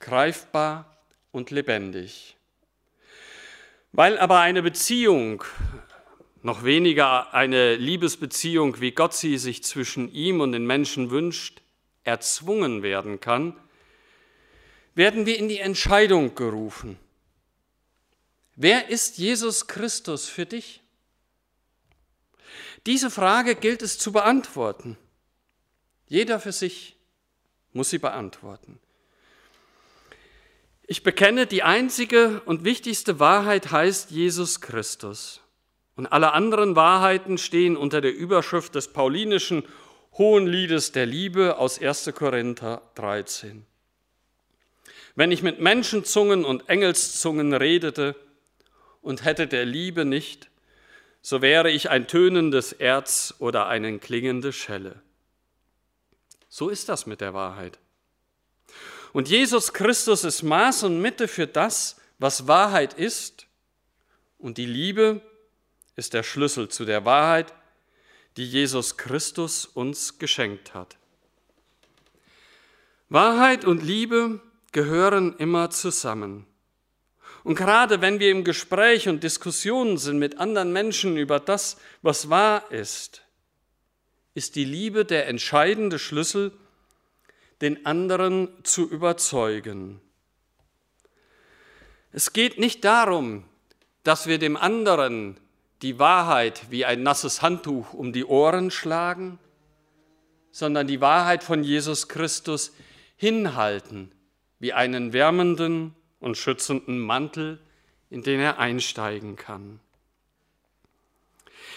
greifbar 0.01 0.97
und 1.31 1.51
lebendig. 1.51 2.37
Weil 3.93 4.19
aber 4.19 4.41
eine 4.41 4.63
Beziehung 4.63 5.45
noch 6.43 6.65
weniger 6.65 7.33
eine 7.33 7.77
Liebesbeziehung, 7.77 8.81
wie 8.81 8.91
Gott 8.91 9.15
sie 9.15 9.39
sich 9.39 9.63
zwischen 9.63 10.13
ihm 10.13 10.41
und 10.41 10.53
den 10.53 10.67
Menschen 10.67 11.11
wünscht, 11.11 11.63
erzwungen 12.05 12.83
werden 12.83 13.21
kann, 13.21 13.57
werden 14.95 15.25
wir 15.25 15.39
in 15.39 15.49
die 15.49 15.61
Entscheidung 15.61 16.35
gerufen. 16.35 16.99
Wer 18.57 18.89
ist 18.89 19.19
Jesus 19.19 19.67
Christus 19.67 20.29
für 20.29 20.45
dich? 20.45 20.82
Diese 22.87 23.11
Frage 23.11 23.55
gilt 23.55 23.83
es 23.83 23.99
zu 23.99 24.13
beantworten. 24.13 24.99
Jeder 26.07 26.41
für 26.41 26.53
sich 26.53 26.97
muss 27.73 27.91
sie 27.91 27.99
beantworten. 27.99 28.81
Ich 30.87 31.03
bekenne, 31.03 31.47
die 31.47 31.63
einzige 31.63 32.43
und 32.45 32.65
wichtigste 32.65 33.21
Wahrheit 33.21 33.71
heißt 33.71 34.11
Jesus 34.11 34.61
Christus. 34.61 35.41
Und 35.95 36.07
alle 36.07 36.33
anderen 36.33 36.75
Wahrheiten 36.75 37.39
stehen 37.39 37.77
unter 37.77 38.01
der 38.01 38.15
Überschrift 38.15 38.75
des 38.75 38.93
paulinischen 38.93 39.63
Hohenliedes 40.19 40.93
der 40.93 41.07
Liebe 41.07 41.57
aus 41.59 41.81
1. 41.81 42.13
Korinther 42.15 42.83
13. 42.97 43.65
Wenn 45.15 45.33
ich 45.33 45.43
mit 45.43 45.61
Menschenzungen 45.61 46.45
und 46.45 46.69
Engelszungen 46.69 47.55
redete 47.55 48.17
und 49.03 49.25
hätte 49.25 49.47
der 49.47 49.65
Liebe 49.65 50.05
nicht, 50.05 50.51
so 51.23 51.41
wäre 51.41 51.71
ich 51.71 51.89
ein 51.89 52.09
tönendes 52.09 52.73
Erz 52.73 53.35
oder 53.39 53.69
eine 53.69 53.99
klingende 53.99 54.53
Schelle. 54.53 55.01
So 56.49 56.69
ist 56.69 56.89
das 56.89 57.07
mit 57.07 57.21
der 57.21 57.33
Wahrheit. 57.33 57.79
Und 59.13 59.29
Jesus 59.29 59.73
Christus 59.73 60.25
ist 60.25 60.43
Maß 60.43 60.83
und 60.83 61.01
Mitte 61.01 61.29
für 61.29 61.47
das, 61.47 61.97
was 62.19 62.49
Wahrheit 62.49 62.95
ist. 62.95 63.47
Und 64.39 64.59
die 64.59 64.67
Liebe 64.67 65.21
ist 65.95 66.15
der 66.15 66.25
Schlüssel 66.25 66.69
zu 66.69 66.85
der 66.85 67.05
Wahrheit, 67.05 67.53
die 68.37 68.49
Jesus 68.49 68.97
Christus 68.97 69.67
uns 69.67 70.19
geschenkt 70.19 70.75
hat. 70.75 70.97
Wahrheit 73.09 73.65
und 73.65 73.83
Liebe 73.83 74.41
gehören 74.73 75.37
immer 75.37 75.71
zusammen. 75.71 76.47
Und 77.45 77.57
gerade 77.57 78.01
wenn 78.01 78.21
wir 78.21 78.31
im 78.31 78.45
Gespräch 78.45 79.09
und 79.09 79.25
Diskussionen 79.25 79.99
sind 79.99 80.19
mit 80.19 80.39
anderen 80.39 80.73
Menschen 80.73 81.17
über 81.17 81.41
das, 81.41 81.77
was 82.01 82.31
wahr 82.31 82.71
ist, 82.71 83.23
ist 84.35 84.55
die 84.57 84.65
Liebe 84.65 85.05
der 85.05 85.29
entscheidende 85.29 85.99
Schlüssel, 85.99 86.53
den 87.61 87.85
anderen 87.87 88.49
zu 88.65 88.89
überzeugen. 88.89 90.01
Es 92.13 92.33
geht 92.33 92.59
nicht 92.59 92.85
darum, 92.85 93.45
dass 94.05 94.27
wir 94.27 94.39
dem 94.39 94.57
anderen 94.57 95.39
die 95.81 95.99
Wahrheit 95.99 96.71
wie 96.71 96.85
ein 96.85 97.03
nasses 97.03 97.43
Handtuch 97.43 97.93
um 97.93 98.13
die 98.13 98.25
Ohren 98.25 98.71
schlagen, 98.71 99.39
sondern 100.51 100.87
die 100.87 101.01
Wahrheit 101.01 101.43
von 101.43 101.65
Jesus 101.65 102.09
Christus 102.09 102.73
hinhalten 103.17 104.13
wie 104.59 104.73
einen 104.73 105.13
wärmenden 105.13 105.95
und 106.23 106.39
schützenden 106.39 106.99
Mantel, 106.99 107.59
in 108.09 108.23
den 108.23 108.41
er 108.41 108.59
einsteigen 108.59 109.37
kann. 109.37 109.81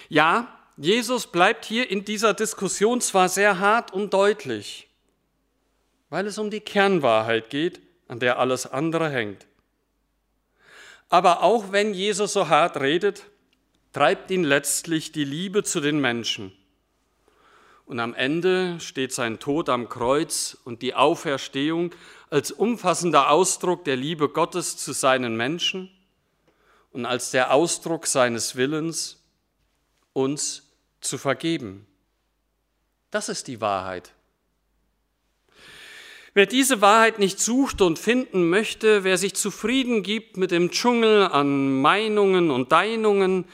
Ja, 0.08 0.58
Jesus 0.78 1.28
bleibt 1.28 1.66
hier 1.66 1.90
in 1.90 2.06
dieser 2.06 2.34
Diskussion 2.34 3.02
zwar 3.02 3.28
sehr 3.28 3.60
hart 3.60 3.92
und 3.92 4.14
deutlich, 4.14 4.88
weil 6.10 6.28
es 6.28 6.38
um 6.38 6.52
die 6.52 6.60
Kernwahrheit 6.60 7.50
geht, 7.50 7.82
an 8.08 8.20
der 8.20 8.38
alles 8.40 8.68
andere 8.68 9.10
hängt. 9.10 9.48
Aber 11.10 11.42
auch 11.44 11.72
wenn 11.72 11.94
Jesus 11.94 12.34
so 12.34 12.48
hart 12.50 12.80
redet, 12.80 13.24
treibt 13.94 14.30
ihn 14.30 14.44
letztlich 14.44 15.12
die 15.12 15.24
Liebe 15.24 15.64
zu 15.64 15.80
den 15.80 16.00
Menschen. 16.00 16.52
Und 17.86 18.00
am 18.00 18.14
Ende 18.14 18.80
steht 18.80 19.14
sein 19.14 19.40
Tod 19.40 19.70
am 19.70 19.90
Kreuz 19.90 20.58
und 20.66 20.82
die 20.82 20.96
Auferstehung 20.96 21.92
als 22.36 22.52
umfassender 22.52 23.30
Ausdruck 23.30 23.86
der 23.86 23.95
Liebe 23.95 24.28
Gottes 24.28 24.76
zu 24.76 24.91
seinen 24.91 25.38
Menschen 25.38 25.89
und 26.91 27.06
als 27.06 27.32
der 27.32 27.54
Ausdruck 27.54 28.08
seines 28.08 28.58
Willens, 28.58 29.24
uns 30.12 30.69
zu 31.00 31.17
vergeben. 31.17 31.88
Das 33.10 33.30
ist 33.30 33.48
die 33.48 33.62
Wahrheit. 33.62 34.12
Wer 36.34 36.45
diese 36.45 36.82
Wahrheit 36.82 37.19
nicht 37.19 37.39
sucht 37.39 37.82
und 37.82 38.00
finden 38.00 38.50
möchte, 38.50 39.06
wer 39.06 39.17
sich 39.17 39.36
zufrieden 39.36 40.04
gibt 40.04 40.36
mit 40.36 40.52
dem 40.52 40.71
Dschungel 40.71 41.30
an 41.30 41.80
Meinungen 41.80 42.52
und 42.52 42.74
Deinungen, 42.74 43.45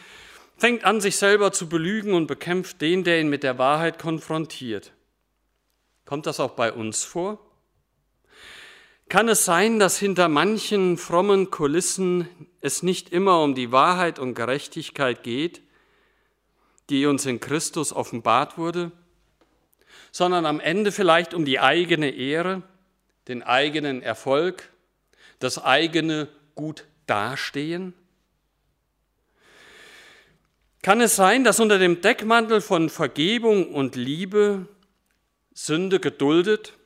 fängt 0.58 0.86
an, 0.86 1.02
sich 1.02 1.18
selber 1.18 1.52
zu 1.52 1.70
belügen 1.70 2.16
und 2.16 2.26
bekämpft 2.26 2.82
den, 2.82 3.04
der 3.04 3.22
ihn 3.22 3.30
mit 3.30 3.44
der 3.44 3.60
Wahrheit 3.60 4.00
konfrontiert. 4.00 4.92
Kommt 6.04 6.26
das 6.26 6.40
auch 6.40 6.54
bei 6.54 6.74
uns 6.74 7.04
vor? 7.04 7.51
Kann 9.12 9.28
es 9.28 9.44
sein, 9.44 9.78
dass 9.78 10.00
hinter 10.00 10.30
manchen 10.30 10.96
frommen 10.96 11.52
Kulissen 11.52 12.30
es 12.62 12.82
nicht 12.82 13.10
immer 13.10 13.44
um 13.44 13.56
die 13.56 13.74
Wahrheit 13.74 14.20
und 14.20 14.36
Gerechtigkeit 14.36 15.22
geht, 15.22 15.62
die 16.90 17.06
uns 17.06 17.26
in 17.26 17.42
Christus 17.42 17.92
offenbart 17.92 18.58
wurde, 18.58 18.94
sondern 20.14 20.46
am 20.46 20.62
Ende 20.62 20.94
vielleicht 20.94 21.34
um 21.34 21.44
die 21.44 21.60
eigene 21.60 22.12
Ehre, 22.12 22.64
den 23.28 23.44
eigenen 23.44 24.02
Erfolg, 24.02 24.70
das 25.40 25.62
eigene 25.62 26.30
Gut 26.56 26.86
dastehen? 27.06 27.94
Kann 30.84 31.02
es 31.02 31.18
sein, 31.18 31.44
dass 31.44 31.60
unter 31.60 31.80
dem 31.80 32.00
Deckmantel 32.00 32.62
von 32.62 32.90
Vergebung 32.90 33.76
und 33.76 33.98
Liebe 33.98 34.70
Sünde 35.54 36.00
geduldet, 36.00 36.78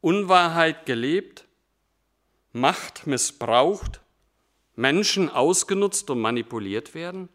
Unwahrheit 0.00 0.86
gelebt, 0.86 1.46
Macht 2.52 3.06
missbraucht, 3.06 4.00
Menschen 4.74 5.28
ausgenutzt 5.28 6.08
und 6.10 6.20
manipuliert 6.20 6.94
werden? 6.94 7.28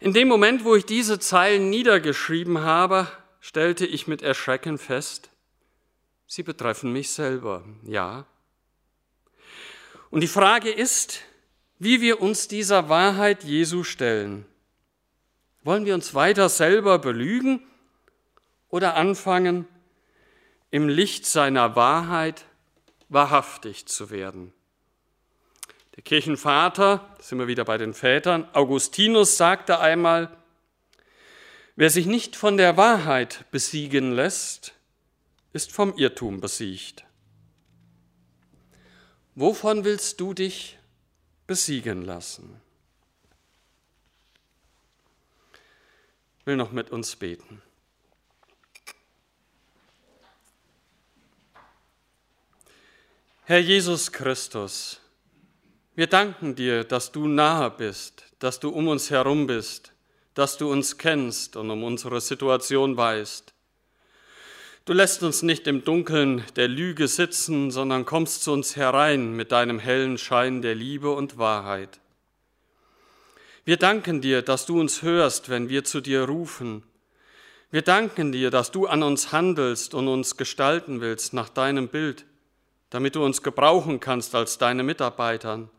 In 0.00 0.12
dem 0.12 0.28
Moment, 0.28 0.64
wo 0.64 0.74
ich 0.74 0.84
diese 0.84 1.20
Zeilen 1.20 1.70
niedergeschrieben 1.70 2.60
habe, 2.60 3.06
stellte 3.40 3.86
ich 3.86 4.06
mit 4.06 4.20
Erschrecken 4.22 4.78
fest, 4.78 5.30
sie 6.26 6.42
betreffen 6.42 6.92
mich 6.92 7.10
selber, 7.10 7.64
ja. 7.84 8.26
Und 10.10 10.20
die 10.20 10.28
Frage 10.28 10.70
ist, 10.70 11.20
wie 11.78 12.00
wir 12.00 12.20
uns 12.20 12.46
dieser 12.46 12.88
Wahrheit 12.88 13.44
Jesu 13.44 13.82
stellen. 13.82 14.44
Wollen 15.64 15.84
wir 15.84 15.94
uns 15.94 16.14
weiter 16.14 16.48
selber 16.48 16.98
belügen 16.98 17.60
oder 18.68 18.94
anfangen, 18.94 19.66
im 20.70 20.88
Licht 20.88 21.26
seiner 21.26 21.76
Wahrheit 21.76 22.44
wahrhaftig 23.12 23.86
zu 23.86 24.10
werden? 24.10 24.52
Der 25.96 26.02
Kirchenvater, 26.02 27.14
sind 27.20 27.38
wir 27.38 27.46
wieder 27.46 27.64
bei 27.64 27.78
den 27.78 27.94
Vätern, 27.94 28.48
Augustinus 28.54 29.36
sagte 29.36 29.78
einmal, 29.78 30.34
wer 31.76 31.90
sich 31.90 32.06
nicht 32.06 32.36
von 32.36 32.56
der 32.56 32.76
Wahrheit 32.76 33.44
besiegen 33.50 34.12
lässt, 34.12 34.74
ist 35.52 35.72
vom 35.72 35.96
Irrtum 35.96 36.40
besiegt. 36.40 37.04
Wovon 39.34 39.84
willst 39.84 40.20
du 40.20 40.34
dich 40.34 40.78
besiegen 41.46 42.02
lassen. 42.02 42.60
Ich 46.38 46.46
will 46.46 46.56
noch 46.56 46.72
mit 46.72 46.90
uns 46.90 47.16
beten. 47.16 47.62
Herr 53.44 53.58
Jesus 53.58 54.12
Christus, 54.12 55.00
wir 55.96 56.06
danken 56.06 56.54
dir, 56.54 56.84
dass 56.84 57.10
du 57.10 57.26
nahe 57.26 57.72
bist, 57.72 58.22
dass 58.38 58.60
du 58.60 58.68
um 58.68 58.86
uns 58.86 59.10
herum 59.10 59.48
bist, 59.48 59.92
dass 60.34 60.58
du 60.58 60.70
uns 60.70 60.96
kennst 60.96 61.56
und 61.56 61.68
um 61.68 61.82
unsere 61.82 62.20
Situation 62.20 62.96
weißt. 62.96 63.52
Du 64.84 64.92
lässt 64.92 65.24
uns 65.24 65.42
nicht 65.42 65.66
im 65.66 65.82
Dunkeln 65.82 66.44
der 66.54 66.68
Lüge 66.68 67.08
sitzen, 67.08 67.72
sondern 67.72 68.04
kommst 68.06 68.44
zu 68.44 68.52
uns 68.52 68.76
herein 68.76 69.32
mit 69.32 69.50
deinem 69.50 69.80
hellen 69.80 70.18
Schein 70.18 70.62
der 70.62 70.76
Liebe 70.76 71.10
und 71.10 71.36
Wahrheit. 71.36 71.98
Wir 73.64 73.76
danken 73.76 74.20
dir, 74.20 74.42
dass 74.42 74.66
du 74.66 74.78
uns 74.78 75.02
hörst, 75.02 75.48
wenn 75.48 75.68
wir 75.68 75.82
zu 75.82 76.00
dir 76.00 76.26
rufen. 76.26 76.84
Wir 77.72 77.82
danken 77.82 78.30
dir, 78.30 78.52
dass 78.52 78.70
du 78.70 78.86
an 78.86 79.02
uns 79.02 79.32
handelst 79.32 79.94
und 79.94 80.06
uns 80.06 80.36
gestalten 80.36 81.00
willst 81.00 81.32
nach 81.32 81.48
deinem 81.48 81.88
Bild, 81.88 82.24
damit 82.92 83.14
du 83.14 83.24
uns 83.24 83.42
gebrauchen 83.42 84.00
kannst 84.00 84.34
als 84.34 84.58
deine 84.58 84.82
Mitarbeitern, 84.82 85.70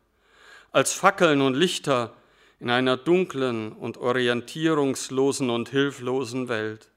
als 0.71 0.93
Fackeln 0.93 1.41
und 1.41 1.53
Lichter 1.53 2.15
in 2.59 2.71
einer 2.71 2.97
dunklen 2.97 3.71
und 3.71 3.97
orientierungslosen 3.97 5.51
und 5.51 5.69
hilflosen 5.69 6.49
Welt. 6.49 6.89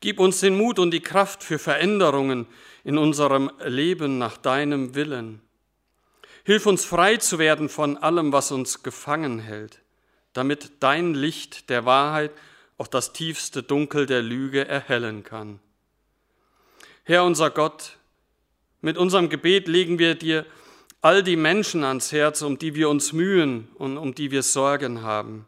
Gib 0.00 0.20
uns 0.20 0.40
den 0.40 0.58
Mut 0.58 0.78
und 0.78 0.90
die 0.90 1.00
Kraft 1.00 1.42
für 1.42 1.58
Veränderungen 1.58 2.46
in 2.84 2.98
unserem 2.98 3.50
Leben 3.64 4.18
nach 4.18 4.36
deinem 4.36 4.94
Willen. 4.94 5.40
Hilf 6.44 6.66
uns 6.66 6.84
frei 6.84 7.16
zu 7.16 7.38
werden 7.38 7.70
von 7.70 7.96
allem, 7.96 8.32
was 8.32 8.52
uns 8.52 8.82
gefangen 8.82 9.38
hält, 9.38 9.80
damit 10.34 10.72
dein 10.80 11.14
Licht 11.14 11.70
der 11.70 11.86
Wahrheit 11.86 12.32
auch 12.76 12.86
das 12.86 13.14
tiefste 13.14 13.62
Dunkel 13.62 14.04
der 14.04 14.20
Lüge 14.20 14.68
erhellen 14.68 15.22
kann. 15.22 15.58
Herr 17.04 17.24
unser 17.24 17.48
Gott, 17.48 17.97
mit 18.80 18.96
unserem 18.96 19.28
Gebet 19.28 19.68
legen 19.68 19.98
wir 19.98 20.14
dir 20.14 20.46
all 21.00 21.22
die 21.22 21.36
Menschen 21.36 21.84
ans 21.84 22.12
Herz, 22.12 22.42
um 22.42 22.58
die 22.58 22.74
wir 22.74 22.88
uns 22.88 23.12
mühen 23.12 23.68
und 23.74 23.98
um 23.98 24.14
die 24.14 24.30
wir 24.30 24.42
Sorgen 24.42 25.02
haben. 25.02 25.46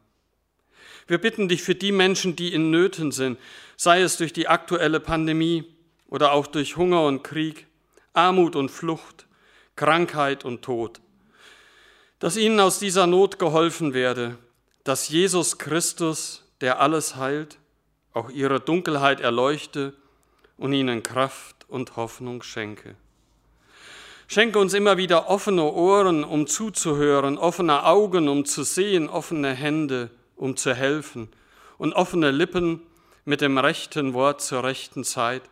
Wir 1.07 1.19
bitten 1.19 1.49
dich 1.49 1.63
für 1.63 1.75
die 1.75 1.93
Menschen, 1.93 2.37
die 2.37 2.53
in 2.53 2.71
Nöten 2.71 3.11
sind, 3.11 3.39
sei 3.77 4.01
es 4.03 4.17
durch 4.17 4.33
die 4.33 4.47
aktuelle 4.47 5.01
Pandemie 5.01 5.65
oder 6.09 6.33
auch 6.33 6.47
durch 6.47 6.77
Hunger 6.77 7.05
und 7.05 7.25
Krieg, 7.25 7.67
Armut 8.13 8.55
und 8.55 8.71
Flucht, 8.71 9.27
Krankheit 9.75 10.45
und 10.45 10.63
Tod. 10.63 11.01
Dass 12.19 12.37
ihnen 12.37 12.61
aus 12.61 12.79
dieser 12.79 13.07
Not 13.07 13.39
geholfen 13.39 13.95
werde, 13.95 14.39
dass 14.85 15.09
Jesus 15.09 15.59
Christus, 15.59 16.45
der 16.61 16.81
alles 16.81 17.17
heilt, 17.17 17.59
auch 18.13 18.31
ihre 18.31 18.61
Dunkelheit 18.61 19.21
erleuchte 19.21 19.95
und 20.57 20.73
ihnen 20.73 21.03
Kraft 21.03 21.67
und 21.69 21.97
Hoffnung 21.97 22.43
schenke. 22.43 22.97
Schenke 24.33 24.61
uns 24.61 24.75
immer 24.75 24.97
wieder 24.97 25.29
offene 25.29 25.65
Ohren, 25.65 26.23
um 26.23 26.47
zuzuhören, 26.47 27.37
offene 27.37 27.85
Augen, 27.85 28.29
um 28.29 28.45
zu 28.45 28.63
sehen, 28.63 29.09
offene 29.09 29.53
Hände, 29.53 30.09
um 30.37 30.57
zu 30.57 30.73
helfen 30.73 31.27
und 31.79 31.95
offene 31.95 32.31
Lippen 32.31 32.81
mit 33.25 33.41
dem 33.41 33.59
rechten 33.59 34.15
Wort 34.15 34.41
zur 34.41 34.63
rechten 34.63 35.03
Zeit, 35.03 35.43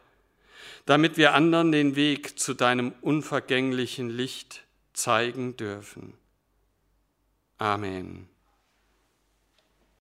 damit 0.86 1.16
wir 1.16 1.34
anderen 1.34 1.72
den 1.72 1.96
Weg 1.96 2.38
zu 2.38 2.54
deinem 2.54 2.92
unvergänglichen 3.00 4.10
Licht 4.10 4.64
zeigen 4.92 5.56
dürfen. 5.56 6.14
Amen. 7.56 8.28